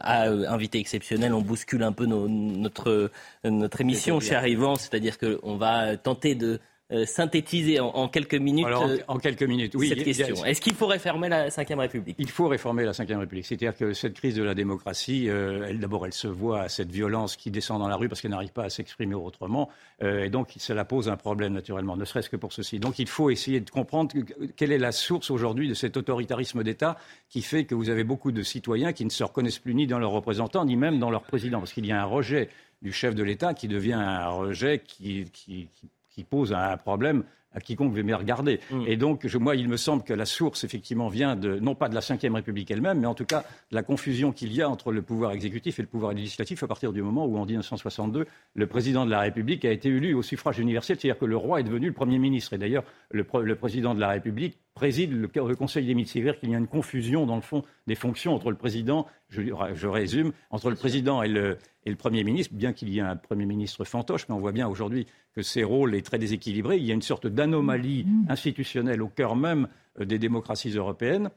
[0.00, 3.10] à invité exceptionnel, on bouscule un peu notre,
[3.44, 6.60] notre émission chez Arrivant, c'est-à-dire qu'on va tenter de
[6.92, 10.44] euh, synthétiser en, quelques minutes euh, en, quelques minutes, oui, cette question.
[10.44, 12.14] Est-ce qu'il faut réformer la Ve République?
[12.18, 13.46] Il faut réformer la Ve République.
[13.46, 17.36] C'est-à-dire que cette crise de la démocratie, euh, d'abord, elle se voit à cette violence
[17.36, 19.70] qui descend dans la rue parce qu'elle n'arrive pas à s'exprimer autrement.
[20.02, 22.78] et donc, cela pose un problème, naturellement, ne serait-ce que pour ceci.
[22.80, 24.14] Donc, il faut essayer de comprendre
[24.54, 26.98] quelle est la source aujourd'hui de cet autoritarisme d'État
[27.30, 29.98] qui fait que vous avez beaucoup de citoyens qui ne se reconnaissent plus ni dans
[29.98, 31.60] leurs représentants, ni même dans leur président.
[31.60, 32.50] Parce qu'il y a un rejet
[32.82, 37.24] du chef de l'État qui devient un rejet qui, qui, qui qui pose un problème
[37.54, 38.60] à quiconque veut bien regarder.
[38.70, 38.82] Mm.
[38.86, 41.94] Et donc, moi, il me semble que la source, effectivement, vient de, non pas de
[41.94, 44.92] la Ve République elle-même, mais en tout cas de la confusion qu'il y a entre
[44.92, 48.66] le pouvoir exécutif et le pouvoir législatif à partir du moment où, en 1962, le
[48.66, 51.64] président de la République a été élu au suffrage universel, c'est-à-dire que le roi est
[51.64, 52.52] devenu le Premier ministre.
[52.52, 53.24] Et d'ailleurs, le,
[53.54, 56.14] président de la République préside le, Conseil des ministres.
[56.14, 59.42] C'est-à-dire qu'il y a une confusion, dans le fond, des fonctions entre le président, je,
[59.74, 63.02] je résume, entre le président et le, et le Premier ministre, bien qu'il y ait
[63.02, 66.78] un Premier ministre fantoche, mais on voit bien aujourd'hui que ses rôles est très déséquilibré.
[66.78, 68.26] Il y a une sorte d'anomalie mm.
[68.30, 69.68] institutionnelle au cœur même
[70.00, 71.30] euh, des démocraties européennes.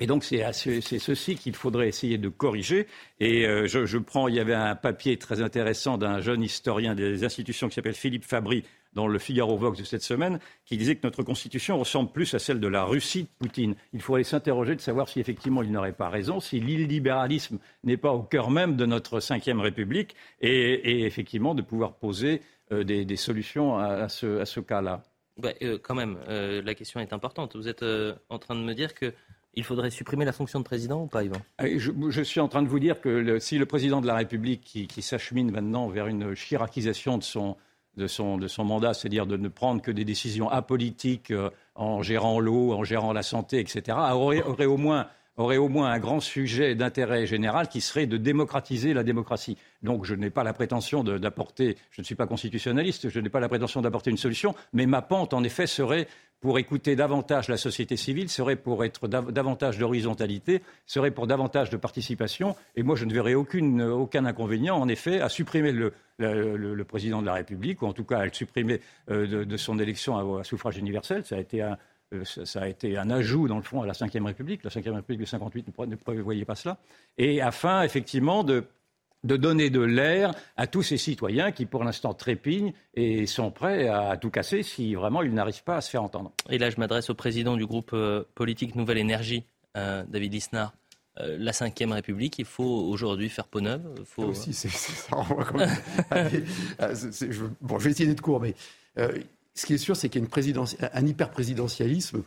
[0.00, 2.86] Et donc c'est ceci qu'il faudrait essayer de corriger.
[3.18, 7.24] Et euh, je, prends, il y avait un papier très intéressant d'un jeune historien des
[7.24, 11.06] institutions qui s'appelle Philippe Fabry dans le Figaro Vox de cette semaine, qui disait que
[11.06, 13.74] notre constitution ressemble plus à celle de la Russie de Poutine.
[13.92, 18.12] Il faudrait s'interroger de savoir si effectivement il n'aurait pas raison, si l'illibéralisme n'est pas
[18.12, 22.40] au cœur même de notre cinquième République, et, effectivement de pouvoir poser
[22.72, 25.02] euh, des, solutions à, ce, cas-là.
[25.62, 27.54] Euh, quand même, la question est importante.
[27.54, 27.84] Vous êtes
[28.30, 29.12] en train de me dire que
[29.56, 31.40] il faudrait supprimer la fonction de président ou pas, Yvan?
[31.60, 34.86] Je, suis en train de vous dire que si le président de la République, qui,
[34.86, 37.56] qui s'achemine maintenant vers une chiracisation de son,
[37.96, 42.02] de son, de son mandat, c'est-à-dire de ne prendre que des décisions apolitiques euh, en
[42.02, 45.98] gérant l'eau, en gérant la santé, etc., aurait, aurait au moins aurait au moins un
[45.98, 49.56] grand sujet d'intérêt général qui serait de démocratiser la démocratie.
[49.82, 53.40] Donc je n'ai pas la prétention d'apporter, je ne suis pas constitutionnaliste, je n'ai pas
[53.40, 56.08] la prétention d'apporter une solution, mais ma pente, en effet, serait
[56.40, 61.76] pour écouter davantage la société civile, serait pour être davantage d'horizontalité, serait pour davantage de
[61.76, 62.56] participation.
[62.74, 65.92] Et moi, je ne verrais aucun inconvénient, en effet, à supprimer le,
[66.84, 70.38] président de la République, ou en tout cas à le supprimer euh, de, son élection
[70.38, 71.24] à, suffrage universel.
[71.24, 71.78] Ça a été un,
[72.14, 74.62] euh, ça, a été un ajout, dans le fond, à la Ve République.
[74.62, 76.78] La Ve République de 58 ne prévoyait pas cela.
[77.18, 78.64] Et afin, effectivement, de
[79.26, 83.88] de donner de l'air à tous ces citoyens qui, pour l'instant, trépignent et sont prêts
[83.88, 86.32] à tout casser si vraiment ils n'arrivent pas à se faire entendre.
[86.48, 89.44] Et là, je m'adresse au président du groupe euh, politique Nouvelle Énergie,
[89.76, 90.72] euh, David Lisnard.
[91.18, 93.82] Euh, la Ve République, il faut aujourd'hui faire peau neuve.
[94.04, 94.24] Faut...
[94.24, 95.16] aussi, c'est, ça
[97.60, 98.54] bon, je vais essayer d'être court, mais
[98.96, 102.22] ce qui est sûr, c'est qu'il y a une un hyper-présidentialisme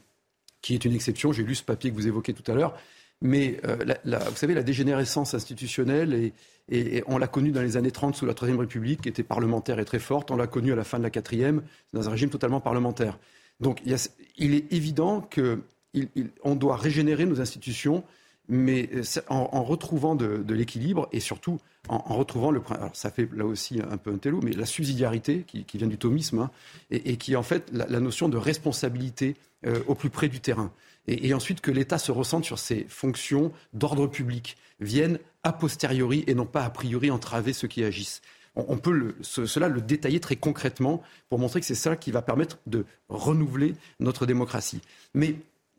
[0.62, 1.32] qui est une exception.
[1.32, 2.76] J'ai lu ce papier que vous évoquez tout à l'heure
[3.22, 3.60] Mais
[4.06, 6.32] vous savez, la dégénérescence institutionnelle,
[6.72, 9.80] et, on l'a connue dans les années 30 sous la Troisième République, qui était parlementaire
[9.80, 10.32] et très forte.
[10.32, 13.18] On l'a connue à la fin de la Quatrième, dans un régime totalement parlementaire.
[13.60, 18.04] Donc il, est évident qu'on doit régénérer nos institutions
[18.50, 22.62] mais euh, en, retrouvant de, l'équilibre et surtout en, retrouvant le.
[22.70, 25.98] Alors ça fait là aussi un peu un télo, mais la subsidiarité qui, vient du
[25.98, 26.52] thomisme hein,
[26.92, 30.72] et, qui est en fait la, notion de responsabilité euh, au plus près du terrain.
[31.08, 36.36] Et, ensuite que l'État se ressente sur ses fonctions d'ordre public, viennent a posteriori et
[36.36, 38.22] non pas a priori entraver ceux qui agissent.
[38.56, 42.58] On, peut cela le détailler très concrètement pour montrer que c'est ça qui va permettre
[42.68, 44.82] de renouveler notre démocratie.
[45.14, 45.36] Mais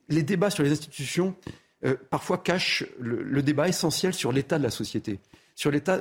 [0.08, 1.34] les débats sur les institutions,
[1.84, 5.18] euh, parfois cache le, débat essentiel sur l'état de la société.
[5.60, 6.00] Sur l'état,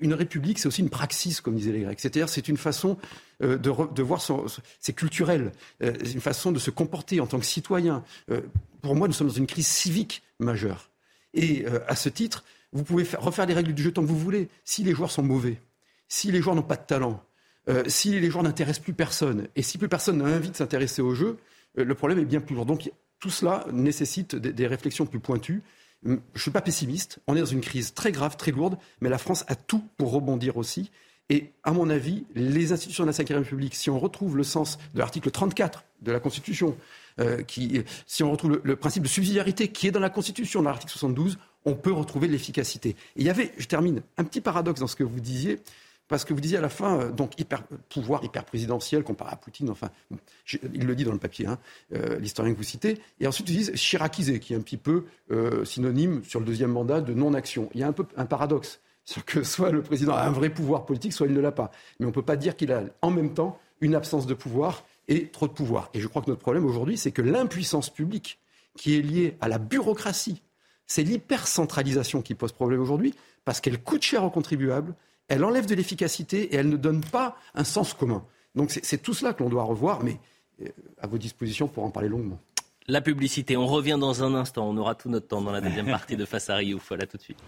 [0.00, 2.00] une, république, c'est aussi une praxis, comme disaient les Grecs.
[2.00, 2.98] C'est-à-dire, c'est une façon
[3.44, 4.46] euh, de, voir son,
[4.80, 5.52] c'est culturel,
[5.84, 8.02] euh, c'est une façon de se comporter en tant que citoyen.
[8.82, 10.90] pour moi, nous sommes dans une crise civique majeure.
[11.32, 14.48] Et à ce titre, vous pouvez refaire les règles du jeu tant que vous voulez.
[14.64, 15.60] Si les joueurs sont mauvais,
[16.08, 17.22] si les joueurs n'ont pas de talent,
[17.86, 21.14] si les joueurs n'intéressent plus personne, et si plus personne n'a envie de s'intéresser au
[21.14, 21.36] jeu,
[21.76, 22.66] le problème est bien plus lourd.
[22.66, 25.62] Donc tout cela nécessite des, réflexions plus pointues.
[26.04, 27.18] Je ne suis pas pessimiste.
[27.26, 30.12] On est dans une crise très grave, très lourde, mais la France a tout pour
[30.12, 30.90] rebondir aussi.
[31.30, 34.78] Et à mon avis, les institutions de la Ve République, si on retrouve le sens
[34.94, 36.76] de l'article 34 de la Constitution,
[37.20, 37.42] euh,
[38.06, 41.38] si on retrouve le, principe de subsidiarité qui est dans la Constitution, dans l'article 72,
[41.66, 42.96] on peut retrouver l'efficacité.
[43.16, 45.58] il y avait, je termine, un petit paradoxe dans ce que vous disiez.
[46.08, 49.36] Parce que vous disiez à la fin, euh, donc hyper, pouvoir hyper présidentiel comparé à
[49.36, 49.90] Poutine, enfin,
[50.72, 51.58] il le dit dans le papier, hein,
[51.94, 52.98] euh, l'historien que vous citez.
[53.20, 56.72] Et ensuite, ils disent chiracisé, qui est un petit peu euh, synonyme sur le deuxième
[56.72, 57.68] mandat de non-action.
[57.74, 58.80] Il y a un peu un paradoxe.
[59.24, 61.70] Que soit le président a un vrai pouvoir politique, soit il ne l'a pas.
[61.98, 64.84] Mais on ne peut pas dire qu'il a en même temps une absence de pouvoir
[65.08, 65.88] et trop de pouvoir.
[65.94, 68.38] Et je crois que notre problème aujourd'hui, c'est que l'impuissance publique
[68.76, 70.42] qui est liée à la bureaucratie,
[70.86, 74.94] c'est l'hypercentralisation qui pose problème aujourd'hui, parce qu'elle coûte cher aux contribuables,
[75.28, 78.24] elle enlève de l'efficacité et elle ne donne pas un sens commun.
[78.54, 80.18] Donc c'est tout cela que l'on doit revoir, mais
[80.62, 80.68] euh,
[81.00, 82.38] à vos dispositions pour en parler longuement.
[82.88, 85.86] La publicité, on revient dans un instant, on aura tout notre temps dans la deuxième
[85.86, 86.80] partie de Face à Rio.
[86.88, 87.38] Voilà tout de suite.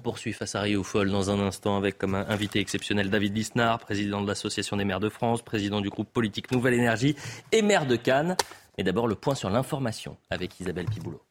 [0.00, 3.78] On poursuit Face à Rio Folle dans un instant avec comme invité exceptionnel David Lisnard,
[3.78, 7.14] président de l'Association des maires de France, président du groupe politique Nouvelle Énergie
[7.52, 8.36] et maire de Cannes.
[8.76, 11.22] Mais d'abord le point sur l'information avec Isabelle Piboulot.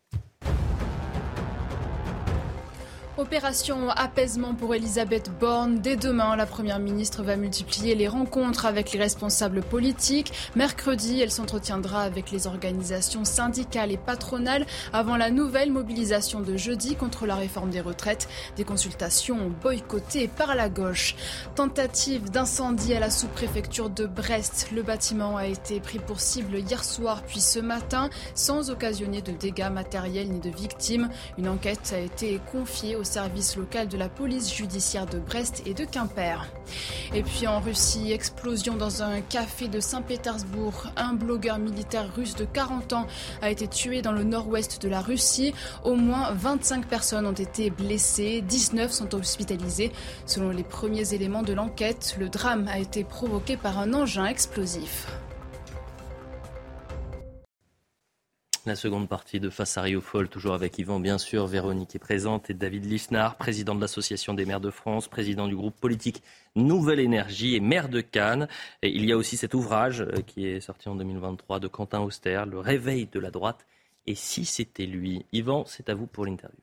[3.22, 5.78] Opération apaisement pour Elisabeth Borne.
[5.80, 10.34] Dès demain, la Première ministre va multiplier les rencontres avec les responsables politiques.
[10.56, 16.96] Mercredi, elle s'entretiendra avec les organisations syndicales et patronales avant la nouvelle mobilisation de jeudi
[16.96, 18.28] contre la réforme des retraites.
[18.56, 21.16] Des consultations boycottées par la gauche.
[21.54, 24.70] Tentative d'incendie à la sous-préfecture de Brest.
[24.74, 29.32] Le bâtiment a été pris pour cible hier soir puis ce matin sans occasionner de
[29.32, 31.10] dégâts matériels ni de victimes.
[31.38, 35.74] Une enquête a été confiée au service local de la police judiciaire de Brest et
[35.74, 36.48] de Quimper.
[37.14, 40.88] Et puis en Russie, explosion dans un café de Saint-Pétersbourg.
[40.96, 43.08] Un blogueur militaire russe de 40 ans
[43.42, 45.54] a été tué dans le nord-ouest de la Russie.
[45.84, 49.92] Au moins 25 personnes ont été blessées, 19 sont hospitalisées.
[50.26, 55.08] Selon les premiers éléments de l'enquête, le drame a été provoqué par un engin explosif.
[58.68, 62.00] La seconde partie de Face à Rio Folle, toujours avec Yvan, bien sûr, Véronique est
[62.00, 66.22] présente, et David Lisnard, président de l'Association des maires de France, président du groupe politique
[66.56, 68.48] Nouvelle Énergie et maire de Cannes.
[68.84, 72.44] Il y a aussi cet ouvrage euh, qui est sorti en 2023 de Quentin Auster,
[72.48, 73.66] Le réveil de la droite.
[74.06, 76.60] Et si c'était lui Yvan, c'est à vous pour l'interview.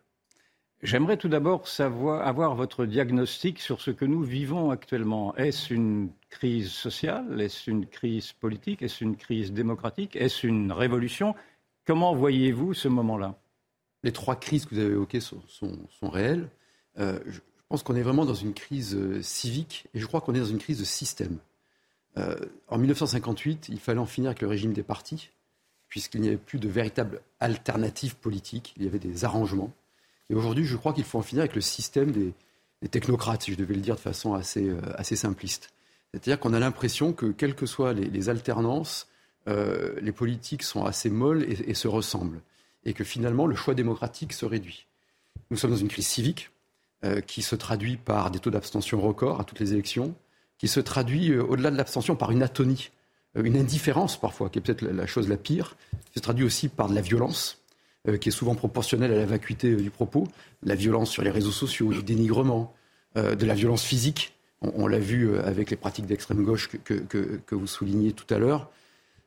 [0.85, 5.35] J'aimerais tout d'abord savoir avoir votre diagnostic sur ce que nous vivons actuellement.
[5.35, 7.41] Est-ce une crise sociale?
[7.41, 8.83] Est-ce une crise politique?
[8.83, 10.15] Est-ce une crise démocratique?
[10.15, 11.35] Est-ce une révolution?
[11.89, 13.35] Comment voyez-vous ce moment-là?
[14.03, 15.41] Les trois crises que vous avez évoquées sont,
[16.03, 16.51] réelles.
[16.99, 20.35] Euh, je pense qu'on est vraiment dans une crise euh, civique et je crois qu'on
[20.35, 21.39] est dans une crise de système.
[22.19, 22.37] Euh,
[22.69, 25.31] en 1958, il fallait en finir avec le régime des partis,
[25.89, 29.73] puisqu'il n'y avait plus de véritable alternative politique, il y avait des arrangements.
[30.29, 32.35] Et aujourd'hui, je crois qu'il faut en finir avec le système des,
[32.91, 35.71] technocrates, si je devais le dire de façon assez, simpliste.
[36.13, 39.09] C'est-à-dire qu'on a l'impression que, quelles que soient les alternances,
[39.49, 42.41] euh, les politiques sont assez molles et, se ressemblent,
[42.85, 44.87] et que finalement le choix démocratique se réduit.
[45.51, 46.51] Nous sommes dans une crise civique
[47.05, 50.15] euh, qui se traduit par des taux d'abstention records à toutes les élections,
[50.59, 52.91] qui se traduit euh, au-delà de l'abstention par une atonie,
[53.37, 55.77] une indifférence parfois, qui est peut-être la, chose la pire,
[56.13, 57.63] qui se traduit aussi par de la violence,
[58.21, 60.27] qui est souvent proportionnelle à la vacuité du propos,
[60.63, 62.75] la violence sur les réseaux sociaux, du dénigrement,
[63.17, 64.33] de la violence physique.
[64.63, 68.71] On, l'a vu avec les pratiques d'extrême gauche que, vous soulignez tout à l'heure.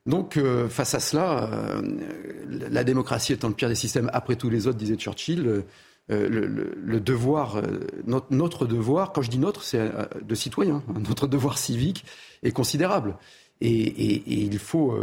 [0.05, 1.81] Donc, euh, face à cela, euh,
[2.47, 5.63] la démocratie étant le pire des systèmes après tous les autres, disait Churchill,
[6.11, 6.55] euh,
[8.31, 12.03] notre, devoir, quand je dis notre, c'est de citoyen, hein, notre devoir civique
[12.41, 13.15] est considérable.
[13.63, 14.97] Et, il faut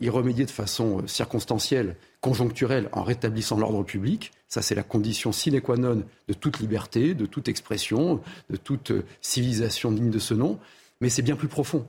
[0.00, 4.32] y remédier de façon circonstancielle, conjoncturelle, en rétablissant l'ordre public.
[4.48, 8.92] Ça, c'est la condition sine qua non de toute liberté, de toute expression, de toute
[9.20, 10.58] civilisation digne de ce nom.
[11.02, 11.86] Mais c'est bien plus profond.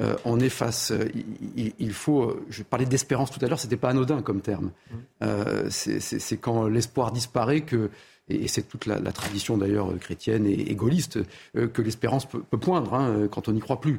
[0.00, 0.90] Euh, on est face.
[0.90, 1.08] Euh,
[1.56, 2.24] il, faut.
[2.24, 4.70] Euh, je parlais d'espérance tout à l'heure, c'était pas anodin comme terme.
[5.20, 5.26] Mmh.
[5.70, 7.90] c'est quand l'espoir disparaît que.
[8.28, 11.20] Et c'est toute la, tradition d'ailleurs chrétienne et, gaulliste
[11.54, 13.98] que l'espérance peut, poindre hein, quand on n'y croit plus.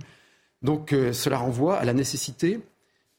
[0.62, 2.60] Donc cela renvoie à la nécessité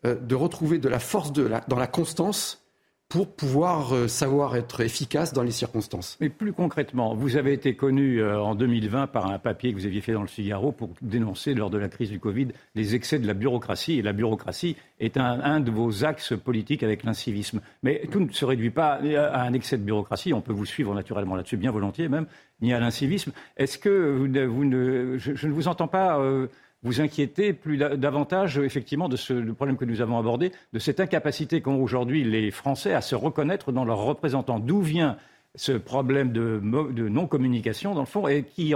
[0.04, 2.62] de retrouver de la force dans la constance
[3.08, 6.18] pour pouvoir euh, savoir être efficace dans les circonstances.
[6.20, 9.86] Mais plus concrètement, vous avez été connu euh, en 2020 par un papier que vous
[9.86, 13.18] aviez fait dans le Figaro pour dénoncer lors de la crise du Covid les excès
[13.18, 13.98] de la bureaucratie.
[13.98, 17.60] Et la bureaucratie est un, de vos axes politiques avec l'incivisme.
[17.82, 20.34] Mais tout ne se réduit pas à un excès de bureaucratie.
[20.34, 22.26] On peut vous suivre naturellement là-dessus, bien volontiers même,
[22.60, 23.32] ni à l'incivisme.
[23.56, 26.18] Est-ce que vous, ne, je, ne vous entends pas...
[26.18, 26.48] Euh,
[26.82, 31.60] vous inquiétez plus davantage effectivement de ce problème que nous avons abordé, de cette incapacité
[31.60, 34.58] qu'ont aujourd'hui les Français à se reconnaître dans leurs représentants.
[34.60, 35.16] D'où vient
[35.54, 38.74] ce problème de, non-communication, dans le fond, et qui,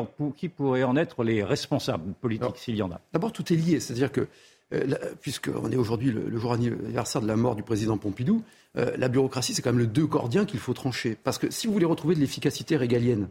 [0.48, 3.00] pourrait en être les responsables politiques, s'il y en a?
[3.12, 3.78] D'abord, tout est lié.
[3.78, 4.26] C'est-à-dire que,
[4.74, 4.86] euh,
[5.20, 8.42] puisqu'on est aujourd'hui le, jour anniversaire de la mort du président Pompidou,
[8.76, 11.16] euh, la bureaucratie, c'est quand même le deux cordien qu'il faut trancher.
[11.22, 13.28] Parce que si vous voulez retrouver de l'efficacité régalienne,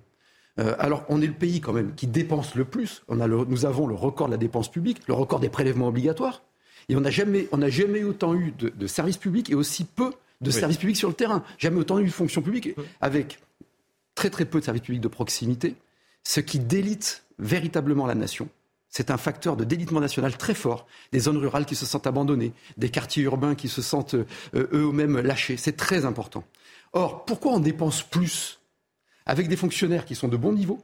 [0.61, 3.03] euh, alors, on est le pays quand même qui dépense le plus.
[3.09, 6.43] nous avons le record de la dépense publique, le record des prélèvements obligatoires.
[6.89, 10.77] Et on n'a jamais, jamais autant eu de, services publics et aussi peu de services
[10.77, 11.43] publics sur le terrain.
[11.57, 13.39] Jamais autant eu de fonction publique avec
[14.15, 15.75] très très peu de services publics de proximité,
[16.23, 18.49] ce qui délite véritablement la nation.
[18.89, 20.85] C'est un facteur de délitement national très fort.
[21.13, 25.19] Des zones rurales qui se sentent abandonnées, des quartiers urbains qui se sentent euh, eux-mêmes
[25.19, 25.55] lâchés.
[25.55, 26.43] C'est très important.
[26.91, 28.59] Or, pourquoi on dépense plus
[29.31, 30.81] avec des fonctionnaires qui sont de bon niveau,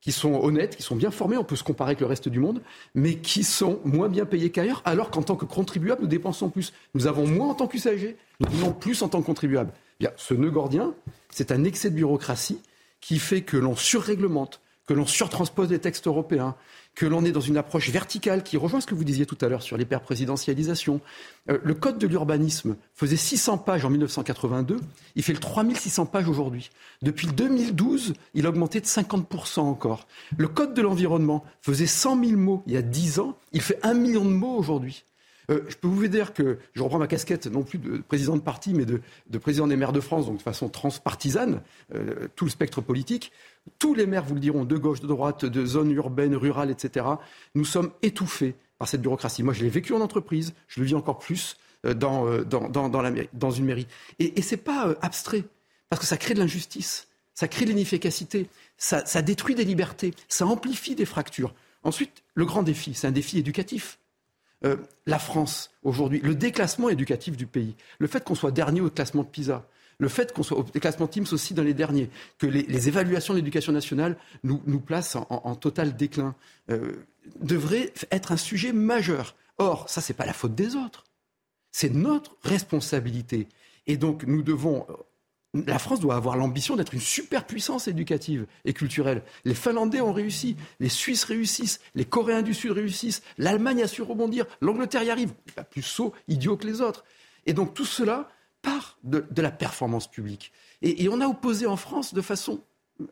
[0.00, 2.38] qui sont honnêtes, qui sont bien formés, on peut se comparer avec le reste du
[2.38, 2.62] monde,
[2.94, 6.72] mais qui sont moins bien payés qu'ailleurs, alors qu'en tant que contribuables, nous dépensons plus.
[6.94, 9.72] Nous avons moins en tant qu'usagers, nous donnons plus en tant que contribuables.
[9.98, 10.94] Bien, ce nœud gordien,
[11.28, 12.62] c'est un excès de bureaucratie
[13.00, 16.54] qui fait que l'on surréglemente, que l'on surtranspose des textes européens,
[16.98, 19.48] que l'on est dans une approche verticale qui rejoint ce que vous disiez tout à
[19.48, 21.00] l'heure sur l'hyperprésidentialisation.
[21.48, 24.80] Euh, le code de l'urbanisme faisait 600 pages en 1982,
[25.14, 26.70] il fait le 3600 pages aujourd'hui.
[27.02, 30.08] Depuis 2012, il a augmenté de 50% encore.
[30.36, 33.78] Le code de l'environnement faisait 100 000 mots il y a 10 ans, il fait
[33.84, 35.04] 1 million de mots aujourd'hui.
[35.50, 38.42] Euh, je peux vous dire que je reprends ma casquette non plus de président de
[38.42, 39.00] parti, mais de,
[39.38, 41.62] président des maires de France, donc de façon transpartisane,
[41.94, 43.32] euh, tout le spectre politique.
[43.78, 47.06] Tous les maires vous le diront, de gauche, de droite, de zones urbaines, rurales, etc.
[47.54, 49.42] Nous sommes étouffés par cette bureaucratie.
[49.42, 53.64] Moi, je l'ai vécu en entreprise, je le vis encore plus euh, dans, dans, une
[53.64, 53.86] mairie.
[54.18, 55.44] Et, ce n'est pas abstrait,
[55.88, 60.46] parce que ça crée de l'injustice, ça crée de l'inefficacité, ça, détruit des libertés, ça
[60.46, 61.54] amplifie des fractures.
[61.84, 63.98] Ensuite, le grand défi, c'est un défi éducatif.
[64.64, 68.90] Euh, la France aujourd'hui, le déclassement éducatif du pays, le fait qu'on soit dernier au
[68.90, 69.64] classement de PISA,
[69.98, 72.08] le fait qu'on soit au classement Teams aussi dans les derniers,
[72.38, 76.34] que les, évaluations de l'éducation nationale nous, nous placent en, total déclin,
[76.70, 76.92] euh,
[77.40, 79.34] devrait être un sujet majeur.
[79.58, 81.04] Or, ça, n'est pas la faute des autres.
[81.72, 83.48] C'est notre responsabilité.
[83.86, 84.86] Et donc, nous devons
[85.54, 89.22] la France doit avoir l'ambition d'être une superpuissance éducative et culturelle.
[89.44, 94.02] Les Finlandais ont réussi, les Suisses réussissent, les Coréens du Sud réussissent, l'Allemagne a su
[94.02, 97.04] rebondir, l'Angleterre y arrive, pas plus saut, idiot que les autres.
[97.46, 98.28] Et donc tout cela
[99.04, 100.52] de, la performance publique.
[100.82, 102.60] Et, on a opposé en France de façon,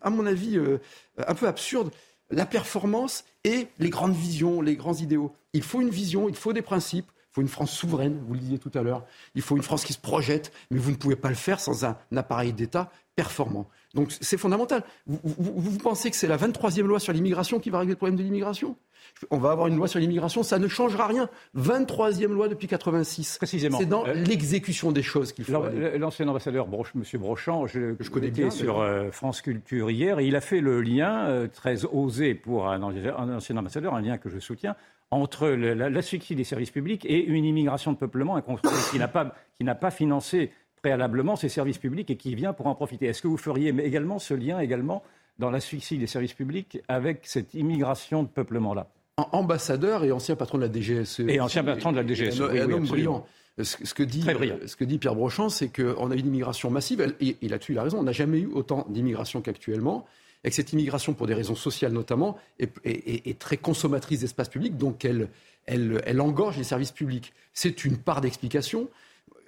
[0.01, 0.79] à mon avis, euh,
[1.19, 1.91] un peu absurde,
[2.31, 5.33] la performance et les grandes visions, les grands idéaux.
[5.53, 8.59] Il faut une vision, il faut des principes, faut une France souveraine, vous le disiez
[8.59, 9.05] tout à l'heure.
[9.35, 11.85] Il faut une France qui se projette, mais vous ne pouvez pas le faire sans
[11.85, 13.67] un, appareil d'État performant.
[13.93, 14.83] Donc c'est fondamental.
[15.07, 18.23] Vous, pensez que c'est la 23e loi sur l'immigration qui va régler le problème de
[18.23, 18.75] l'immigration?
[19.31, 21.29] On va avoir une loi sur l'immigration, ça ne changera rien.
[21.57, 23.37] 23e loi depuis 86.
[23.37, 23.79] Précisément.
[23.79, 25.63] C'est dans euh, l'exécution des choses qu'il faut.
[25.99, 27.05] L'ancien ambassadeur M.
[27.21, 30.81] Brochant, je, je connais bien sur euh, France Culture hier, et il a fait le
[30.81, 34.75] lien euh, très osé pour un ancien ambassadeur, un lien que je soutiens,
[35.11, 38.41] entre l'asphyxie des services publics et une immigration de peuplement
[38.91, 39.35] qui n'a pas,
[39.81, 40.51] pas financé
[40.83, 43.07] préalablement ces services publics et qui vient pour en profiter.
[43.07, 45.03] Est-ce que vous feriez également ce lien également
[45.39, 48.89] dans l'asphyxie des services publics avec cette immigration de peuplement-là?
[49.17, 51.21] Ambassadeur et ancien patron de la DGSE.
[51.21, 52.41] Et ancien patron de la DGSE.
[52.53, 53.27] Et un, homme brillant.
[53.63, 54.23] Ce, que dit,
[54.67, 57.79] ce que dit Pierre Brochant, c'est qu'on a une immigration massive, et, et là-dessus il
[57.79, 60.05] a raison, on n'a jamais eu autant d'immigration qu'actuellement.
[60.47, 65.05] Et que cette immigration, pour des raisons sociales notamment, est, très consommatrice d'espace public, donc
[65.05, 65.29] elle,
[65.67, 67.35] elle, engorge les services publics.
[67.53, 68.89] C'est une part d'explication.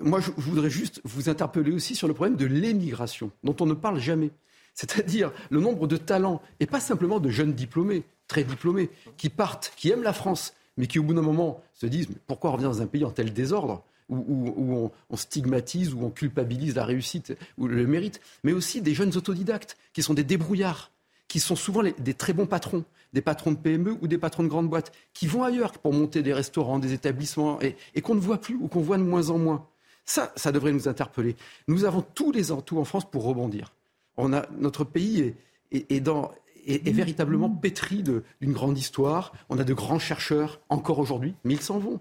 [0.01, 3.75] Moi, je, voudrais juste vous interpeller aussi sur le problème de l'émigration, dont on ne
[3.75, 4.31] parle jamais.
[4.75, 9.73] C'est-à-dire le nombre de talents, et pas simplement de jeunes diplômés, très diplômés, qui partent,
[9.77, 12.71] qui aiment la France, mais qui au bout d'un moment se disent mais pourquoi revenir
[12.71, 13.85] dans un pays en tel désordre?
[14.09, 19.17] Où, on, stigmatise, où on culpabilise la réussite ou le mérite, mais aussi des jeunes
[19.17, 20.91] autodidactes qui sont des débrouillards,
[21.29, 24.49] qui sont souvent des très bons patrons, des patrons de PME ou des patrons de
[24.49, 28.39] grandes boîtes, qui vont ailleurs pour monter des restaurants, des établissements, et, qu'on ne voit
[28.39, 29.67] plus ou qu'on voit de moins en moins.
[30.05, 31.37] Ça, ça devrait nous interpeller.
[31.67, 33.75] Nous avons tous les atouts en France pour rebondir.
[34.17, 35.35] On a, notre pays
[35.71, 36.33] est, dans,
[36.69, 39.33] est, véritablement pétri d'une grande histoire.
[39.49, 42.01] On a de grands chercheurs encore aujourd'hui, mais ils s'en vont.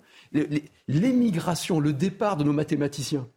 [0.88, 3.28] L'émigration, le départ de nos mathématiciens,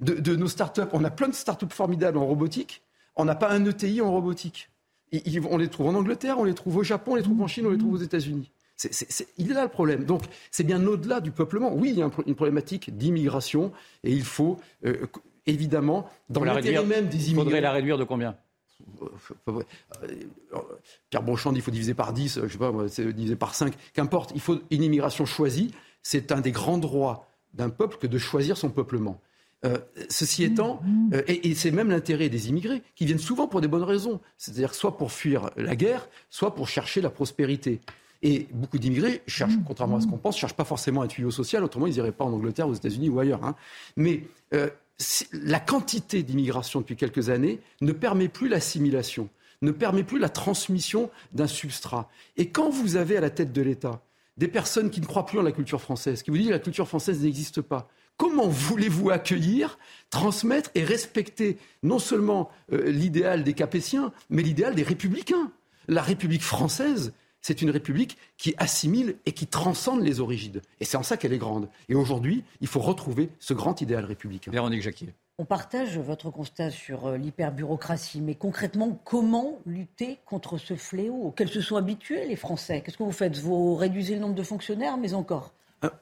[0.00, 2.82] de, nos start-up, on a plein de start-up formidables en robotique,
[3.16, 4.68] on n'a pas un ETI en robotique.
[5.50, 7.66] on les trouve en Angleterre, on les trouve au Japon, on les trouve en Chine,
[7.66, 8.50] on les trouve aux États-Unis.
[9.38, 10.04] il est là le problème.
[10.04, 11.72] Donc, c'est bien au-delà du peuplement.
[11.72, 13.72] Oui, il y a une problématique d'immigration
[14.04, 15.06] et il faut euh,
[15.46, 17.30] évidemment, dans l'intérêt même des immigrés.
[17.30, 18.36] Il faudrait la réduire de combien?
[21.10, 22.72] Pierre Brochand il faut diviser par 10, je sais pas,
[23.12, 25.72] diviser par 5, qu'importe, il faut une immigration choisie.
[26.02, 29.20] C'est un des grands droits d'un peuple que de choisir son peuplement.
[29.64, 29.78] Euh,
[30.08, 30.80] ceci étant,
[31.12, 34.74] euh, et, c'est même l'intérêt des immigrés, qui viennent souvent pour des bonnes raisons, c'est-à-dire
[34.74, 37.80] soit pour fuir la guerre, soit pour chercher la prospérité.
[38.22, 41.30] Et beaucoup d'immigrés cherchent, contrairement à ce qu'on pense, ne cherchent pas forcément un tuyau
[41.30, 43.44] social, autrement ils n'iraient pas en Angleterre, aux États-Unis ou ailleurs.
[43.44, 43.54] Hein.
[43.96, 44.68] Mais euh,
[45.32, 49.28] la quantité d'immigration depuis quelques années ne permet plus l'assimilation,
[49.62, 52.08] ne permet plus la transmission d'un substrat.
[52.36, 54.02] Et quand vous avez à la tête de l'État
[54.36, 56.58] des personnes qui ne croient plus en la culture française, qui vous disent que la
[56.58, 59.78] culture française n'existe pas, comment voulez-vous accueillir,
[60.10, 65.50] transmettre et respecter non seulement euh, l'idéal des Capétiens, mais l'idéal des républicains?
[65.88, 67.12] La République française,
[67.42, 70.60] c'est une république qui assimile et qui transcende les origines.
[70.80, 71.68] Et c'est en ça qu'elle est grande.
[71.88, 74.50] Et aujourd'hui, il faut retrouver ce grand idéal républicain.
[74.50, 75.14] Véronique Jacquier.
[75.38, 81.48] On partage votre constat sur euh, l'hyperbureaucratie, mais concrètement, comment lutter contre ce fléau auquel
[81.48, 82.80] se sont habitués les Français?
[82.80, 83.36] Qu'est-ce que vous faites?
[83.36, 85.52] Vous réduisez le nombre de fonctionnaires, mais encore?
[85.82, 85.92] Ah,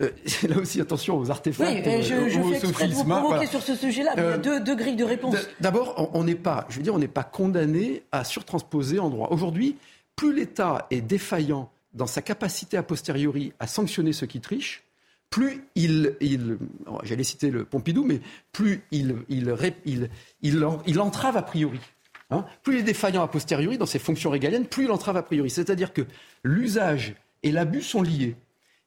[0.00, 0.10] euh,
[0.48, 1.86] là aussi, attention aux artefacts.
[1.86, 4.14] Oui, je, je fais exprès de vous provoquer sur ce sujet-là.
[4.16, 5.36] il y a euh, deux, grilles de réponse.
[5.60, 9.28] D'abord, on n'est pas, je veux dire, on n'est pas condamné à surtransposer en droit.
[9.30, 9.76] Aujourd'hui,
[10.20, 14.82] plus l'État est défaillant dans sa capacité a posteriori à sanctionner ceux qui trichent,
[15.30, 16.14] plus il,
[17.04, 18.20] j'allais citer le Pompidou, mais
[18.52, 21.80] plus il, il, entrave a priori.
[22.28, 22.44] Hein.
[22.62, 25.48] plus il est défaillant a posteriori dans ses fonctions régaliennes, plus il entrave a priori.
[25.48, 26.02] C'est-à-dire que
[26.44, 28.36] l'usage et l'abus sont liés.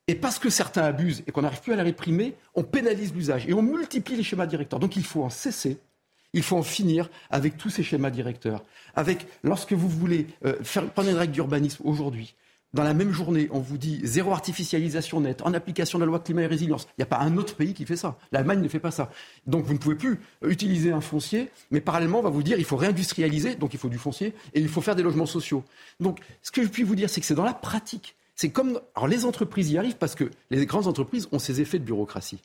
[0.07, 3.47] Et parce que certains abusent et qu'on n'arrive plus à les réprimer, on pénalise l'usage
[3.47, 4.79] et on multiplie les schémas directeurs.
[4.79, 5.79] Donc il faut en cesser
[6.33, 8.63] il faut en finir avec tous ces schémas directeurs.
[8.95, 12.35] Avec, lorsque vous voulez euh, faire, prendre une règle d'urbanisme aujourd'hui,
[12.73, 16.19] dans la même journée, on vous dit zéro artificialisation nette, en application de la loi
[16.19, 16.87] climat et résilience.
[16.89, 18.17] Il n'y a pas un autre pays qui fait ça.
[18.31, 19.11] L'Allemagne ne fait pas ça.
[19.45, 22.65] Donc vous ne pouvez plus utiliser un foncier, mais parallèlement, on va vous dire il
[22.65, 25.63] faut réindustrialiser, donc il faut du foncier, et il faut faire des logements sociaux.
[25.99, 28.15] Donc ce que je puis vous dire, c'est que c'est dans la pratique.
[28.35, 28.79] C'est comme.
[28.95, 32.41] Alors les entreprises y arrivent parce que les grandes entreprises ont ces effets de bureaucratie.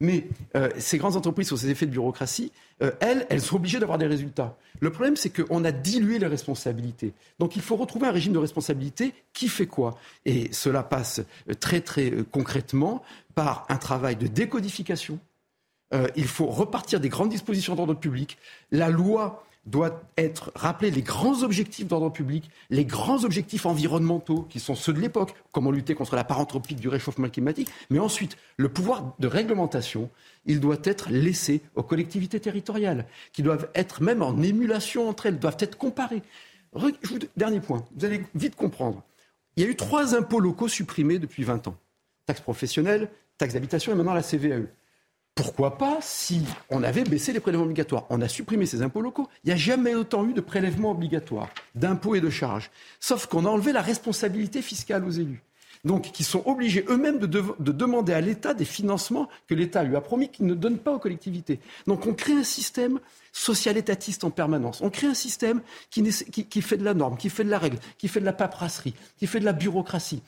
[0.00, 3.80] Mais euh, ces grandes entreprises, sur ces effets de bureaucratie, euh, elles, elles sont obligées
[3.80, 4.56] d'avoir des résultats.
[4.80, 7.12] Le problème, c'est qu'on a dilué les responsabilités.
[7.40, 9.98] Donc il faut retrouver un régime de responsabilité qui fait quoi?
[10.24, 13.02] Et cela passe euh, très très concrètement
[13.34, 15.18] par un travail de décodification.
[16.16, 18.36] il faut repartir des grandes dispositions d'ordre public.
[18.72, 24.60] La loi doit être rappelé les grands objectifs d'ordre public, les grands objectifs environnementaux qui
[24.60, 28.68] sont ceux de l'époque, comment lutter contre la part du réchauffement climatique, mais ensuite le
[28.68, 30.10] pouvoir de réglementation,
[30.46, 35.38] il doit être laissé aux collectivités territoriales, qui doivent être même en émulation entre elles,
[35.38, 36.22] doivent être comparées.
[37.36, 39.02] Dernier point, vous allez vite comprendre.
[39.56, 41.76] Il y a eu trois impôts locaux supprimés depuis 20 ans.
[42.26, 44.66] Taxe professionnelle, taxe d'habitation et maintenant la CVAE
[45.38, 48.06] pourquoi pas si on avait baissé les prélèvements obligatoires?
[48.10, 49.28] On a supprimé ces impôts locaux.
[49.44, 52.72] Il n'y a jamais autant eu de prélèvements obligatoires, d'impôts et de charges.
[52.98, 55.44] Sauf qu'on a enlevé la responsabilité fiscale aux élus.
[55.84, 57.26] Donc, qui sont obligés eux-mêmes de,
[57.60, 60.98] demander à l'État des financements que l'État lui a promis qu'il ne donne pas aux
[60.98, 61.60] collectivités.
[61.86, 62.98] Donc, on crée un système
[63.30, 64.80] social-étatiste en permanence.
[64.80, 67.78] On crée un système qui, qui fait de la norme, qui fait de la règle,
[67.96, 70.20] qui fait de la paperasserie, qui fait de la bureaucratie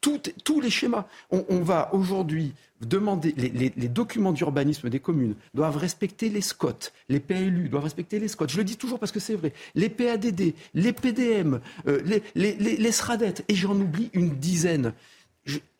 [0.00, 1.06] tous les schémas.
[1.30, 7.68] On, va aujourd'hui demander, les, documents d'urbanisme des communes doivent respecter les SCOT, les PLU
[7.68, 8.48] doivent respecter les SCOT.
[8.48, 9.52] Je le dis toujours parce que c'est vrai.
[9.74, 12.02] Les PADD, les PDM, euh,
[12.34, 14.92] les, les, SRADET, et j'en oublie une dizaine.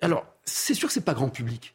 [0.01, 1.75] alors, c'est sûr que ce n'est pas grand public.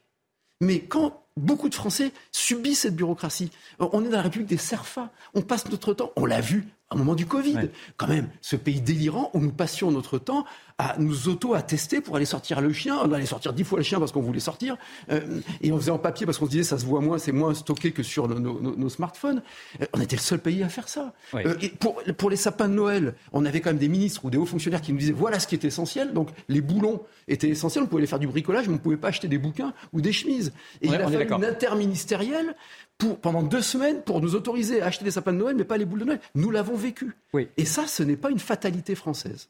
[0.60, 5.10] Mais quand beaucoup de Français subissent cette bureaucratie, on est dans la République des serfas.
[5.34, 7.70] On passe notre temps, on l'a vu un moment du Covid.
[7.96, 10.44] Quand même, ce pays délirant où nous passions notre temps
[10.78, 12.98] à nous auto-attester pour aller sortir le chien.
[13.04, 14.76] On allait sortir dix fois le chien parce qu'on voulait sortir.
[15.10, 17.32] Euh, et on faisait en papier parce qu'on se disait ça se voit moins, c'est
[17.32, 19.42] moins stocké que sur nos, smartphones.
[19.80, 21.12] Euh, on était le seul pays à faire ça.
[21.34, 24.30] Euh, et pour, pour les sapins de Noël, on avait quand même des ministres ou
[24.30, 26.12] des hauts fonctionnaires qui nous disaient voilà ce qui est essentiel.
[26.12, 27.84] Donc les boulons étaient essentiels.
[27.84, 30.00] On pouvait les faire du bricolage, mais on ne pouvait pas acheter des bouquins ou
[30.00, 30.52] des chemises.
[30.80, 32.56] Et il a fallu une interministérielle
[33.00, 35.78] pour, pendant deux semaines pour nous autoriser à acheter des sapins de Noël, mais pas
[35.78, 36.20] les boules de Noël.
[36.36, 37.16] Nous l'avons vécu.
[37.56, 39.48] Et ça, ce n'est pas une fatalité française.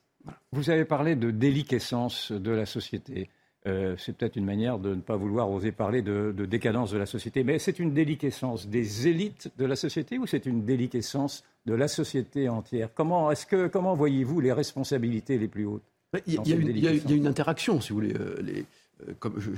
[0.52, 3.28] Vous avez parlé de déliquescence de la société.
[3.66, 7.06] Euh, c'est peut-être une manière de ne pas vouloir oser parler de, décadence de la
[7.06, 11.74] société, mais c'est une déliquescence des élites de la société ou c'est une déliquescence de
[11.74, 12.88] la société entière?
[12.94, 15.82] Comment, est que, comment voyez-vous les responsabilités les plus hautes
[16.26, 16.52] il y,
[16.88, 18.14] a, une, interaction, si vous voulez.
[18.18, 18.64] Euh, les,
[19.08, 19.50] euh, comme je,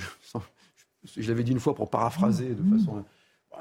[1.16, 2.78] je, l'avais dit une fois pour paraphraser de mmh.
[2.78, 3.04] façon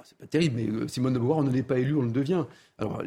[0.04, 2.46] c'est pas terrible, mais euh, Simone de Beauvoir, on n'est pas élu, on le devient.
[2.78, 3.02] Alors,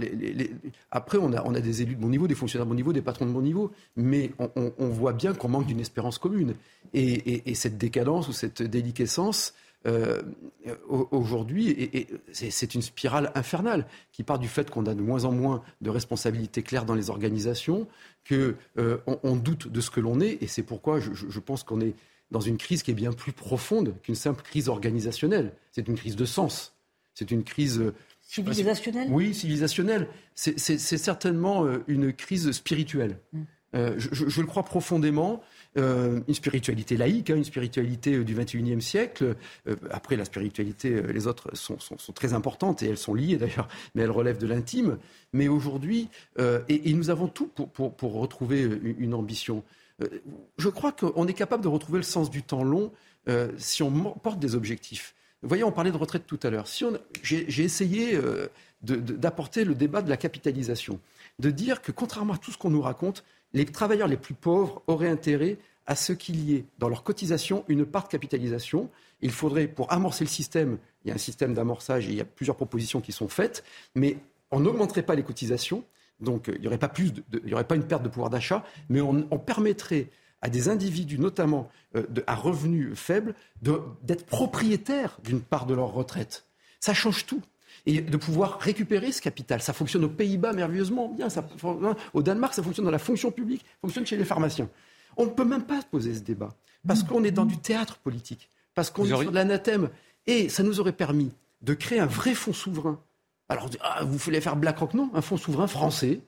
[0.90, 2.92] après, on a, on a des élus de bon niveau, des fonctionnaires de bon niveau,
[2.92, 6.54] des patrons de bon niveau, mais on, voit bien qu'on manque d'une espérance commune.
[6.92, 9.54] Et, cette décadence ou cette déliquescence,
[9.86, 10.22] euh,
[10.86, 15.62] aujourd'hui, c'est une spirale infernale qui part du fait qu'on a de moins en moins
[15.80, 17.88] de responsabilités claires dans les organisations,
[18.28, 21.80] qu'on euh, on doute de ce que l'on est, et c'est pourquoi je pense qu'on
[21.80, 21.94] est
[22.30, 25.52] dans une crise qui est bien plus profonde qu'une simple crise organisationnelle.
[25.72, 26.73] C'est une crise de sens.
[27.14, 27.80] C'est une crise...
[27.80, 30.08] Euh, civilisationnelle Oui, civilisationnelle.
[30.34, 33.18] C'est certainement euh, une crise spirituelle.
[33.32, 33.42] Mm.
[33.76, 35.40] Euh, je, le crois profondément.
[35.76, 39.34] une spiritualité laïque, hein, une spiritualité du XXIe siècle.
[39.90, 41.76] après, la spiritualité, les autres sont,
[42.14, 44.98] très importantes et elles sont liées d'ailleurs, mais elles relèvent de l'intime.
[45.32, 46.08] Mais aujourd'hui,
[46.38, 49.64] et, nous avons tout pour, retrouver une, ambition.
[50.56, 52.92] je crois qu'on est capable de retrouver le sens du temps long
[53.58, 53.90] si on
[54.22, 55.16] porte des objectifs.
[55.44, 56.66] Voyez, on parlait de retraite tout à l'heure.
[56.66, 56.84] Si
[57.22, 58.48] j'ai, essayé euh,
[58.82, 61.00] d'apporter le débat de la capitalisation,
[61.38, 64.82] de dire que contrairement à tout ce qu'on nous raconte, les travailleurs les plus pauvres
[64.86, 68.90] auraient intérêt à ce qu'il y ait dans leur cotisation une part de capitalisation.
[69.20, 72.24] Il faudrait, pour amorcer le système, il y a un système d'amorçage il y a
[72.24, 73.64] plusieurs propositions qui sont faites,
[73.94, 74.16] mais
[74.50, 75.84] on n'augmenterait pas les cotisations,
[76.20, 76.92] donc il n'y aurait, pas
[77.52, 80.08] aurait pas une perte de pouvoir d'achat, mais on, on permettrait
[80.44, 86.44] à des individus, notamment euh, à revenus faibles, d'être propriétaires d'une part de leur retraite.
[86.80, 87.40] Ça change tout
[87.86, 89.62] et de pouvoir récupérer ce capital.
[89.62, 91.30] Ça fonctionne aux Pays-Bas merveilleusement bien.
[91.30, 91.48] Ça,
[92.12, 94.68] au Danemark, ça fonctionne dans la fonction publique, ça fonctionne chez les pharmaciens.
[95.16, 96.50] On ne peut même pas poser ce débat
[96.86, 97.06] parce mmh.
[97.06, 99.88] qu'on est dans du théâtre politique, parce qu'on est sur de l'anathème.
[100.26, 101.32] Et ça nous aurait permis
[101.62, 103.00] de créer un vrai fonds souverain.
[103.48, 104.92] Alors, ah, vous voulez faire BlackRock?
[104.92, 106.20] Non, un fonds souverain français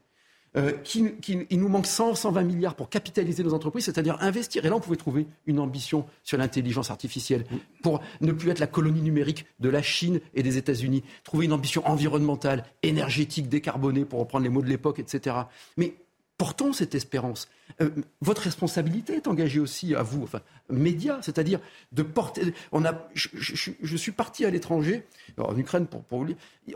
[0.56, 4.64] euh, il nous manque 100, 120 milliards pour capitaliser nos entreprises, c'est-à-dire investir.
[4.64, 7.44] Et là, on pouvait trouver une ambition sur l'intelligence artificielle
[7.82, 11.02] pour ne plus être la colonie numérique de la Chine et des États-Unis.
[11.24, 15.36] Trouver une ambition environnementale, énergétique, décarbonée, pour reprendre les mots de l'époque, etc.
[15.76, 15.94] Mais
[16.38, 17.48] portons cette espérance.
[17.80, 21.60] Euh, votre responsabilité est engagée aussi à vous, enfin, médias, c'est-à-dire
[21.92, 22.54] de porter.
[22.72, 25.04] On a, je, suis parti à l'étranger,
[25.38, 26.26] en Ukraine, pour, pour,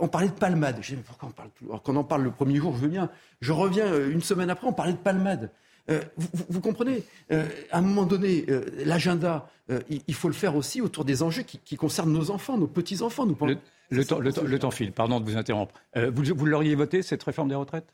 [0.01, 0.79] on parlait de palmade.
[0.81, 2.89] Je dis, pourquoi on parle Alors, quand on en parle le premier jour, je veux
[2.89, 3.11] bien.
[3.41, 5.51] Je reviens euh, une semaine après, on parlait de palmade.
[5.89, 8.47] Euh, vous, comprenez À un moment donné,
[8.85, 9.51] l'agenda,
[9.89, 13.27] il, faut le faire aussi autour des enjeux qui, concernent nos enfants, nos petits-enfants.
[13.27, 13.57] Nous, le,
[13.91, 15.75] le, temps, le, temps, file, pardon de vous interrompre.
[15.97, 17.93] vous, vous l'auriez voté, cette réforme des retraites?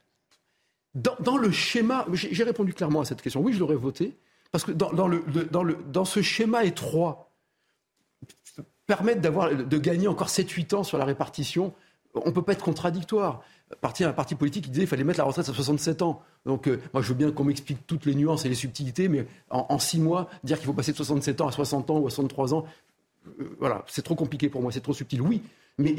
[0.97, 3.41] Dans, le schéma, j'ai répondu clairement à cette question.
[3.43, 4.17] Oui, je l'aurais voté,
[4.51, 7.31] parce que dans, ce schéma étroit,
[8.87, 11.75] permettre de gagner encore 7-8 ans sur la répartition,
[12.15, 13.43] on ne peut pas être contradictoire.
[13.81, 16.23] Parti, un parti politique qui disait qu'il fallait mettre la retraite à 67 ans.
[16.45, 19.27] Donc, euh, moi, je veux bien qu'on m'explique toutes les nuances et les subtilités, mais
[19.51, 22.11] en, 6 mois, dire qu'il faut passer de 67 ans à 60 ans ou à
[22.11, 22.65] 63 ans,
[23.41, 25.21] euh, voilà, c'est trop compliqué pour moi, c'est trop subtil.
[25.21, 25.43] Oui,
[25.79, 25.93] mais,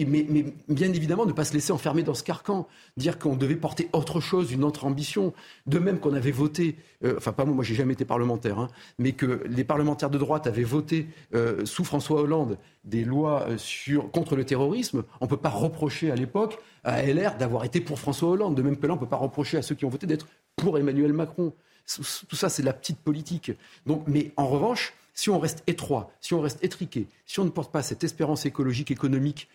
[0.68, 2.68] bien évidemment, ne pas se laisser enfermer dans ce carcan,
[2.98, 5.34] dire qu'on devait porter autre chose, une autre ambition.
[5.68, 8.70] De même qu'on avait voté, euh, enfin pas moi, moi j'ai jamais été parlementaire, hein,
[8.98, 13.58] mais que les parlementaires de droite avaient voté euh, sous François Hollande des lois euh,
[13.60, 17.80] sur, contre le terrorisme, on ne peut pas reprocher à l'époque à LR d'avoir été
[17.80, 18.56] pour François Hollande.
[18.56, 20.28] De même que là, on ne peut pas reprocher à ceux qui ont voté d'être
[20.56, 21.54] pour Emmanuel Macron.
[21.86, 23.52] Tout ça, c'est de la petite politique.
[23.86, 27.50] Donc, mais en revanche, si on reste étroit, si on reste étriqué, si on ne
[27.50, 29.48] porte pas cette espérance écologique, économique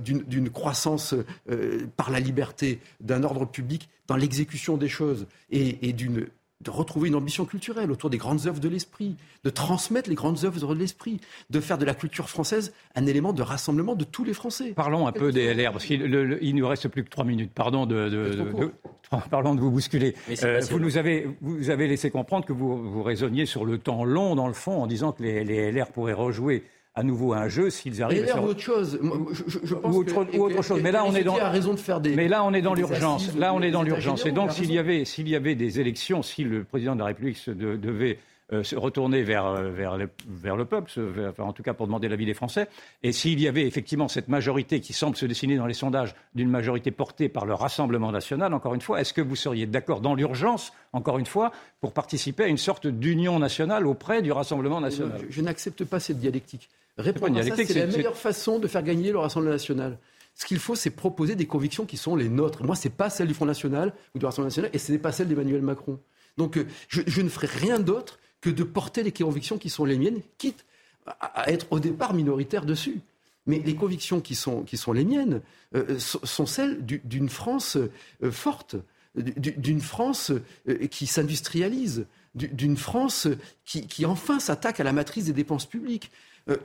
[0.00, 1.14] d'une croissance
[1.50, 7.14] euh, par la liberté, d'un ordre public dans l'exécution des choses et, de retrouver une
[7.14, 11.20] ambition culturelle autour des grandes œuvres de l'esprit, de transmettre les grandes œuvres de l'esprit,
[11.50, 14.72] de faire de la culture française un élément de rassemblement de tous les Français.
[14.74, 17.52] Parlons un peu des LR, parce qu'il ne nous reste plus que trois minutes.
[17.54, 18.72] Pardon de,
[19.30, 20.14] parlons de vous bousculer.
[20.42, 24.04] Euh, vous nous avez, vous avez laissé comprendre que vous, vous raisonniez sur le temps
[24.04, 26.64] long, dans le fond, en disant que les, les LR pourraient rejouer
[26.96, 28.28] à nouveau un jeu s'ils arrivent.
[28.34, 28.98] à autre chose.
[29.02, 30.80] ou, autre, chose.
[30.82, 31.34] Mais là, on est dans.
[31.34, 32.16] raison de faire des.
[32.16, 33.36] Mais là, on est dans l'urgence.
[33.36, 34.24] Là, on est dans l'urgence.
[34.26, 37.06] Et donc, s'il y avait, s'il y avait des élections, si le président de la
[37.06, 38.18] République devait
[38.52, 40.88] euh, se retourner vers, euh, vers, le, vers le peuple,
[41.38, 42.68] en tout cas pour demander l'avis des Français.
[43.02, 46.48] Et s'il y avait effectivement cette majorité qui semble se dessiner dans les sondages d'une
[46.48, 50.14] majorité portée par le Rassemblement national, encore une fois, est-ce que vous seriez d'accord dans
[50.14, 55.18] l'urgence, encore une fois, pour participer à une sorte d'union nationale auprès du Rassemblement national?
[55.28, 56.68] Je, n'accepte pas cette dialectique.
[56.98, 59.98] Répondre à ça, c'est la meilleure façon de faire gagner le Rassemblement national.
[60.36, 62.62] Ce qu'il faut, c'est proposer des convictions qui sont les nôtres.
[62.62, 64.98] Moi, ce n'est pas celle du Front National ou du Rassemblement national, et ce n'est
[64.98, 65.98] pas celle d'Emmanuel Macron.
[66.36, 69.84] Donc, euh, je, je ne ferai rien d'autre que de porter les convictions qui sont
[69.84, 70.64] les miennes, quitte
[71.06, 73.00] à être au départ minoritaire dessus.
[73.46, 75.40] Mais les convictions qui sont, les miennes
[75.74, 78.76] euh, sont celles d'une France euh, forte,
[79.14, 80.32] d'une France
[80.68, 83.28] euh, qui s'industrialise, d'une France
[83.64, 86.10] qui, qui, enfin s'attaque à la matrice des dépenses publiques.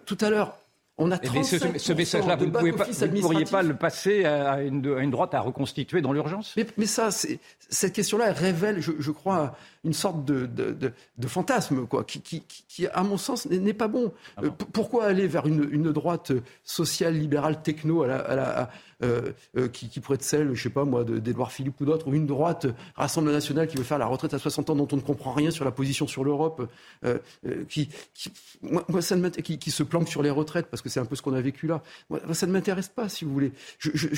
[0.05, 0.57] tout à l'heure,
[1.01, 5.41] on a eh ce, message-là, vous ne pourriez pas le passer à une, droite à
[5.41, 6.55] reconstituer dans l'urgence?
[6.77, 10.93] Mais, ça, cette question-là, révèle, je, crois, une sorte de,
[11.25, 12.43] fantasme, quoi, qui,
[12.93, 14.13] à mon sens, n'est pas bon.
[14.37, 16.31] Ah euh, pourquoi aller vers une, droite
[16.63, 18.69] sociale, libérale, techno, à la,
[19.03, 19.31] euh,
[19.71, 22.67] qui, pourrait être celle, je sais pas moi, d'Edouard Philippe ou d'autres, ou une droite
[22.95, 25.51] Rassemblement national qui veut faire la retraite à 60 ans dont on ne comprend rien
[25.51, 26.69] sur la position sur l'Europe,
[27.69, 27.89] qui,
[28.61, 31.15] moi, ça ne qui, qui se planque sur les retraites parce que c'est un peu
[31.15, 31.81] ce qu'on a vécu là.
[32.09, 33.51] Moi, ça ne m'intéresse pas, si vous voulez.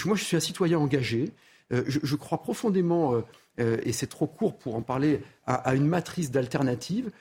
[0.05, 1.31] moi, je suis un citoyen engagé.
[1.71, 3.23] je, crois profondément
[3.59, 7.11] euh, et c'est trop court pour en parler, à, une matrice d'alternatives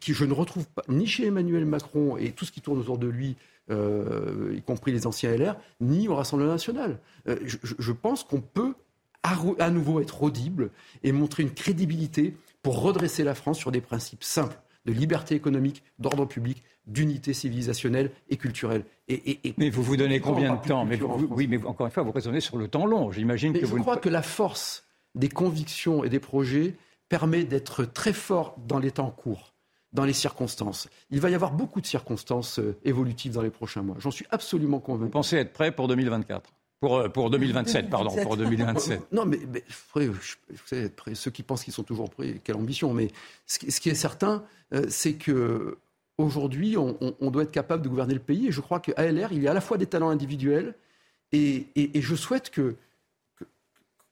[0.00, 2.98] qui, je ne retrouve pas ni chez Emmanuel Macron et tout ce qui tourne autour
[2.98, 3.36] de lui,
[3.70, 6.98] euh, y compris les anciens LR, ni au Rassemblement national.
[7.28, 8.74] Euh, je, pense qu'on peut
[9.22, 10.70] à, nouveau être audible
[11.02, 15.84] et montrer une crédibilité pour redresser la France sur des principes simples de liberté économique,
[16.00, 18.84] d'ordre public, d'unité civilisationnelle et culturelle.
[19.08, 20.98] Et, mais vous vous donnez combien de temps mais
[21.30, 23.12] Oui, mais encore une fois, vous raisonnez sur le temps long.
[23.12, 23.76] J'imagine que je vous.
[23.76, 24.84] Je crois que la force
[25.14, 26.74] des convictions et des projets
[27.08, 29.51] permet d'être très fort dans les temps courts,
[29.92, 30.88] dans les circonstances.
[31.10, 33.96] Il va y avoir beaucoup de circonstances euh, évolutives dans les prochains mois.
[33.98, 35.04] J'en suis absolument convaincu.
[35.04, 39.12] Vous pensez être prêt pour 2024 pour, pour 2027, pardon, pour 2027.
[39.12, 39.62] Non, mais, mais
[39.94, 40.12] vous
[40.66, 42.92] savez, ceux qui pensent qu'ils sont toujours prêts, quelle ambition.
[42.92, 43.08] Mais
[43.46, 44.42] ce, qui est certain,
[44.74, 45.78] euh, c'est que
[46.18, 48.48] aujourd'hui, on, doit être capable de gouverner le pays.
[48.48, 50.74] Et je crois qu'à LR, il y a à la fois des talents individuels,
[51.30, 52.74] et je souhaite que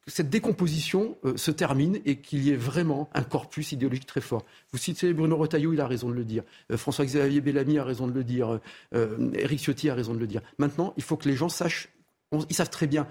[0.06, 4.44] cette décomposition euh, se termine et qu'il y ait vraiment un corpus idéologique très fort.
[4.72, 6.42] Vous citez Bruno Retailleau, il a raison de le dire.
[6.70, 8.60] Euh, François-Xavier Bellamy a raison de le dire.
[8.94, 10.42] Euh, Éric Ciotti a raison de le dire.
[10.58, 11.88] Maintenant, il faut que les gens sachent,
[12.48, 13.06] ils savent très bien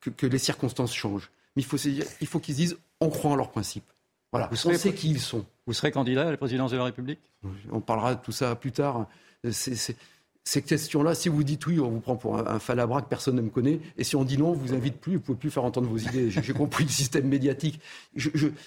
[0.00, 1.30] que, les circonstances changent.
[1.56, 3.90] Mais il faut, il faut qu'ils disent, on croit en leurs principes.
[4.32, 5.44] Voilà, vous on sait qui ils sont.
[5.66, 7.18] Vous serez candidat à la présidence de la République?
[7.72, 9.08] On parlera de tout ça plus tard.
[9.50, 9.96] C'est
[10.50, 13.40] ces questions-là, si vous dites oui, on vous prend pour un, falabra que personne ne
[13.40, 13.78] me connaît.
[13.96, 15.98] Et si on dit non, on vous invite plus, vous pouvez plus faire entendre vos
[15.98, 16.28] idées.
[16.28, 17.80] J'ai compris le système médiatique.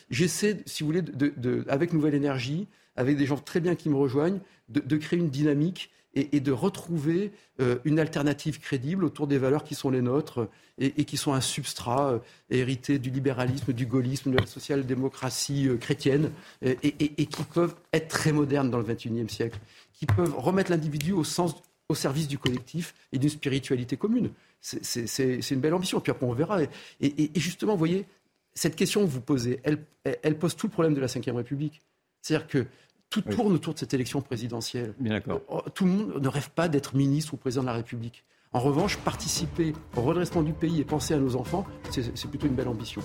[0.10, 3.98] J'essaie, si vous voulez, de, avec Nouvelle Énergie, avec des gens très bien qui me
[3.98, 9.66] rejoignent, de, créer une dynamique et, de retrouver euh, une alternative crédible autour des valeurs
[9.66, 12.20] qui sont les nôtres et, qui sont un substrat euh,
[12.50, 16.32] hérité du libéralisme, du gaullisme, de la social-démocratie euh, chrétienne
[16.62, 19.60] et, qui peuvent être très modernes dans le XXIe siècle
[19.94, 21.56] qui peuvent remettre l'individu au, sens,
[21.94, 24.32] au service du collectif et d'une spiritualité commune.
[24.60, 26.00] C'est une belle ambition.
[26.00, 26.60] Puis après, on verra.
[27.00, 28.06] Et, justement, vous voyez,
[28.54, 31.82] cette question que vous posez, elle, elle pose tout le problème de la Ve République.
[32.22, 32.66] C'est-à-dire que
[33.10, 34.94] tout tourne autour de cette élection présidentielle.
[35.00, 35.42] Bien d'accord.
[35.48, 38.24] Oh, tout le monde ne rêve pas d'être ministre ou président de la République.
[38.54, 42.56] En revanche, participer au redressement du pays et penser à nos enfants, c'est plutôt une
[42.56, 43.02] belle ambition.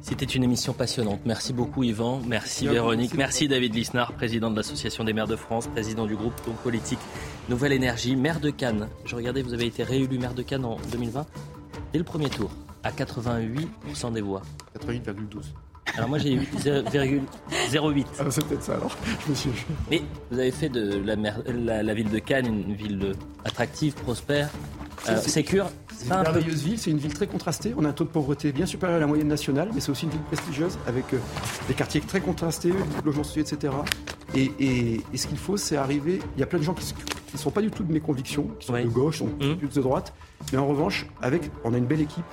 [0.00, 1.20] C'était une émission passionnante.
[1.24, 5.66] Merci beaucoup Yvan, merci Véronique, merci David Lisnard, président de l'Association des maires de France,
[5.66, 6.98] président du groupe politique
[7.48, 8.88] Nouvelle Énergie, maire de Cannes.
[9.04, 11.26] Je regardais, vous avez été réélu maire de Cannes en 2020
[11.92, 12.50] dès le premier tour,
[12.84, 14.42] à 88% des voix.
[14.78, 15.12] 88,12.
[15.96, 18.04] Alors moi j'ai eu 0,08.
[18.18, 18.96] Ah, c'est peut-être ça alors.
[19.24, 19.50] Je me suis...
[19.90, 23.12] Mais vous avez fait de la, la ville de Cannes une ville
[23.44, 24.50] attractive, prospère,
[25.16, 25.68] sécure.
[25.96, 27.74] C'est une merveilleuse ville, c'est une ville très contrastée.
[27.76, 30.04] On a un taux de pauvreté bien supérieur à la moyenne nationale, mais c'est aussi
[30.04, 31.18] une ville prestigieuse avec euh,
[31.68, 32.72] des quartiers très contrastés,
[33.04, 33.72] logements sociaux, etc.
[34.34, 36.20] Et, ce qu'il faut, c'est arriver.
[36.36, 36.92] Il y a plein de gens qui
[37.32, 39.56] ne sont pas du tout de mes convictions, qui sont de gauche, sont mmh.
[39.56, 40.12] plus de droite.
[40.52, 42.24] Mais en revanche, avec, on a une belle équipe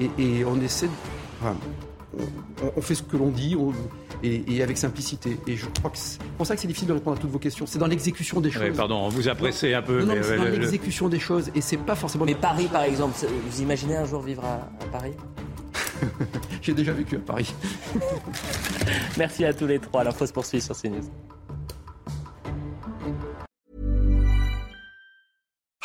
[0.00, 0.86] et, on essaie.
[0.86, 0.92] De,
[2.76, 3.56] on, fait ce que l'on dit
[4.22, 5.38] et, avec simplicité.
[5.46, 7.38] Et je crois que c'est pour ça que c'est difficile de répondre à toutes vos
[7.38, 7.66] questions.
[7.66, 8.76] C'est dans l'exécution des choses.
[8.76, 10.02] pardon, on vous a pressé un peu.
[10.02, 12.24] Non, mais, c'est dans l'exécution des choses et c'est pas forcément.
[12.24, 13.14] Mais Paris, par exemple,
[13.48, 15.12] vous imaginez un jour vivre à, Paris?
[16.62, 17.54] J'ai déjà vécu à Paris.
[19.18, 20.04] Merci à tous les trois.
[20.04, 21.04] La se poursuit sur CNews.